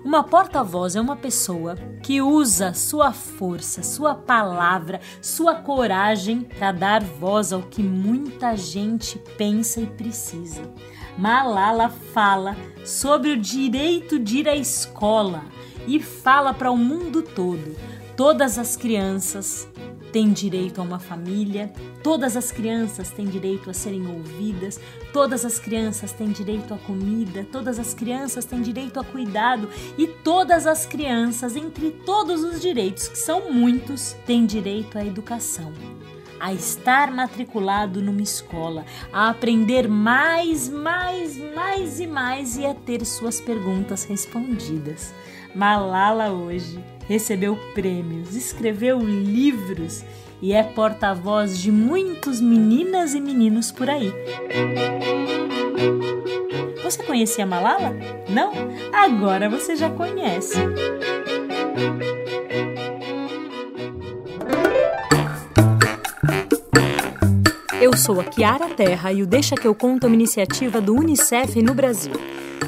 Uma 0.04 0.24
porta-voz 0.24 0.96
é 0.96 1.00
uma 1.00 1.14
pessoa 1.14 1.76
que 2.02 2.20
usa 2.20 2.74
sua 2.74 3.12
força, 3.12 3.80
sua 3.80 4.12
palavra, 4.12 5.00
sua 5.20 5.54
coragem 5.54 6.40
para 6.40 6.72
dar 6.72 7.04
voz 7.04 7.52
ao 7.52 7.62
que 7.62 7.80
muita 7.80 8.56
gente 8.56 9.20
pensa 9.38 9.80
e 9.80 9.86
precisa. 9.86 10.62
Malala 11.16 11.88
fala 11.88 12.56
sobre 12.84 13.30
o 13.30 13.36
direito 13.40 14.18
de 14.18 14.38
ir 14.38 14.48
à 14.48 14.56
escola 14.56 15.44
e 15.86 16.00
fala 16.00 16.52
para 16.52 16.72
o 16.72 16.76
mundo 16.76 17.22
todo. 17.22 17.76
Todas 18.16 18.58
as 18.58 18.76
crianças 18.76 19.68
têm 20.12 20.32
direito 20.32 20.80
a 20.80 20.84
uma 20.84 20.98
família, 20.98 21.72
todas 22.02 22.36
as 22.36 22.52
crianças 22.52 23.10
têm 23.10 23.26
direito 23.26 23.70
a 23.70 23.74
serem 23.74 24.06
ouvidas, 24.06 24.78
todas 25.12 25.44
as 25.44 25.58
crianças 25.58 26.12
têm 26.12 26.30
direito 26.30 26.74
a 26.74 26.78
comida, 26.78 27.46
todas 27.50 27.78
as 27.78 27.94
crianças 27.94 28.44
têm 28.44 28.60
direito 28.60 29.00
a 29.00 29.04
cuidado 29.04 29.68
e 29.96 30.06
todas 30.06 30.66
as 30.66 30.84
crianças, 30.84 31.56
entre 31.56 31.90
todos 31.90 32.44
os 32.44 32.60
direitos, 32.60 33.08
que 33.08 33.18
são 33.18 33.50
muitos, 33.50 34.14
têm 34.26 34.44
direito 34.44 34.98
à 34.98 35.04
educação 35.04 35.72
a 36.38 36.52
estar 36.52 37.12
matriculado 37.12 38.02
numa 38.02 38.20
escola, 38.20 38.84
a 39.12 39.28
aprender 39.30 39.86
mais, 39.86 40.68
mais, 40.68 41.38
mais 41.54 42.00
e 42.00 42.06
mais 42.08 42.56
e 42.56 42.66
a 42.66 42.74
ter 42.74 43.04
suas 43.06 43.40
perguntas 43.40 44.02
respondidas. 44.02 45.14
Malala 45.54 46.32
hoje 46.32 46.82
recebeu 47.12 47.56
prêmios, 47.74 48.34
escreveu 48.34 48.98
livros 48.98 50.02
e 50.40 50.54
é 50.54 50.62
porta-voz 50.62 51.58
de 51.58 51.70
muitos 51.70 52.40
meninas 52.40 53.14
e 53.14 53.20
meninos 53.20 53.70
por 53.70 53.90
aí. 53.90 54.10
Você 56.82 57.02
conhecia 57.02 57.44
Malala? 57.44 57.94
Não? 58.30 58.52
Agora 58.94 59.50
você 59.50 59.76
já 59.76 59.90
conhece. 59.90 60.56
Eu 67.78 67.94
sou 67.94 68.20
a 68.20 68.24
Kiara 68.24 68.70
Terra 68.70 69.12
e 69.12 69.22
o 69.22 69.26
Deixa 69.26 69.54
que 69.54 69.66
eu 69.66 69.74
conto 69.74 70.04
é 70.04 70.06
uma 70.06 70.14
iniciativa 70.14 70.80
do 70.80 70.94
UNICEF 70.94 71.60
no 71.60 71.74
Brasil. 71.74 72.31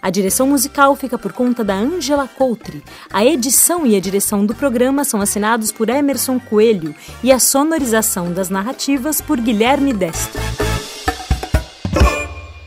A 0.00 0.10
direção 0.10 0.46
musical 0.46 0.94
fica 0.94 1.18
por 1.18 1.32
conta 1.32 1.64
da 1.64 1.74
Angela 1.74 2.28
Coutre. 2.28 2.82
A 3.12 3.24
edição 3.24 3.84
e 3.84 3.96
a 3.96 4.00
direção 4.00 4.46
do 4.46 4.54
programa 4.54 5.02
são 5.04 5.20
assinados 5.20 5.72
por 5.72 5.88
Emerson 5.88 6.38
Coelho 6.38 6.94
e 7.22 7.32
a 7.32 7.38
sonorização 7.40 8.32
das 8.32 8.48
narrativas 8.48 9.20
por 9.20 9.40
Guilherme 9.40 9.92
Destro. 9.92 10.40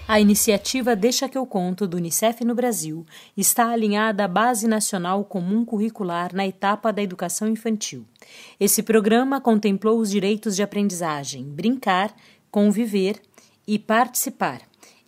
A 0.06 0.20
iniciativa 0.20 0.94
Deixa 0.94 1.30
que 1.30 1.38
eu 1.38 1.46
conto 1.46 1.88
do 1.88 1.96
Unicef 1.96 2.44
no 2.44 2.54
Brasil 2.54 3.06
está 3.36 3.70
alinhada 3.70 4.26
à 4.26 4.28
Base 4.28 4.67
Nacional 4.67 5.24
Comum 5.24 5.63
Curricular 5.63 6.36
na 6.36 6.46
etapa 6.46 6.91
da 6.91 7.02
educação 7.02 7.48
infantil. 7.48 8.06
Esse 8.60 8.84
programa 8.84 9.39
contemplou 9.39 9.98
os 9.98 10.12
direitos 10.12 10.54
de 10.54 10.63
aprendizagem, 10.63 11.46
brincar, 11.46 12.13
conviver 12.52 13.22
e 13.65 13.80
participar 13.80 14.60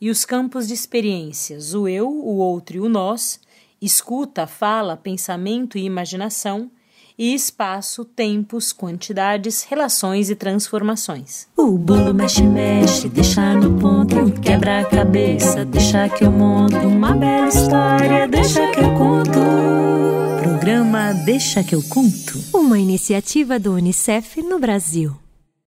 e 0.04 0.10
os 0.10 0.26
campos 0.26 0.68
de 0.68 0.74
experiências, 0.74 1.74
o 1.74 1.88
eu, 1.88 2.10
o 2.10 2.36
outro 2.36 2.76
e 2.76 2.80
o 2.82 2.90
nós, 2.90 3.40
escuta, 3.82 4.46
fala, 4.46 4.98
pensamento 4.98 5.78
e 5.78 5.86
imaginação, 5.86 6.70
e 7.18 7.34
espaço, 7.34 8.04
tempos, 8.04 8.74
quantidades, 8.74 9.64
relações 9.64 10.30
e 10.30 10.36
transformações. 10.36 11.48
O 11.56 11.78
bolo 11.78 12.14
mexe, 12.14 12.44
mexe, 12.44 13.08
deixa 13.08 13.54
no 13.54 13.80
ponto, 13.80 14.30
quebra 14.42 14.82
a 14.82 14.84
cabeça, 14.84 15.64
deixa 15.64 16.10
que 16.10 16.26
eu 16.26 16.32
monto 16.34 16.76
uma 16.80 17.16
bela 17.16 17.48
história, 17.48 18.28
deixa 18.28 18.70
que 18.72 18.82
eu 18.82 18.94
conto. 18.96 19.40
Programa 20.44 21.14
Deixa 21.14 21.64
que 21.64 21.76
eu 21.76 21.82
conto, 21.82 22.44
uma 22.54 22.78
iniciativa 22.78 23.58
do 23.58 23.72
UNICEF 23.72 24.42
no 24.42 24.60
Brasil. 24.60 25.23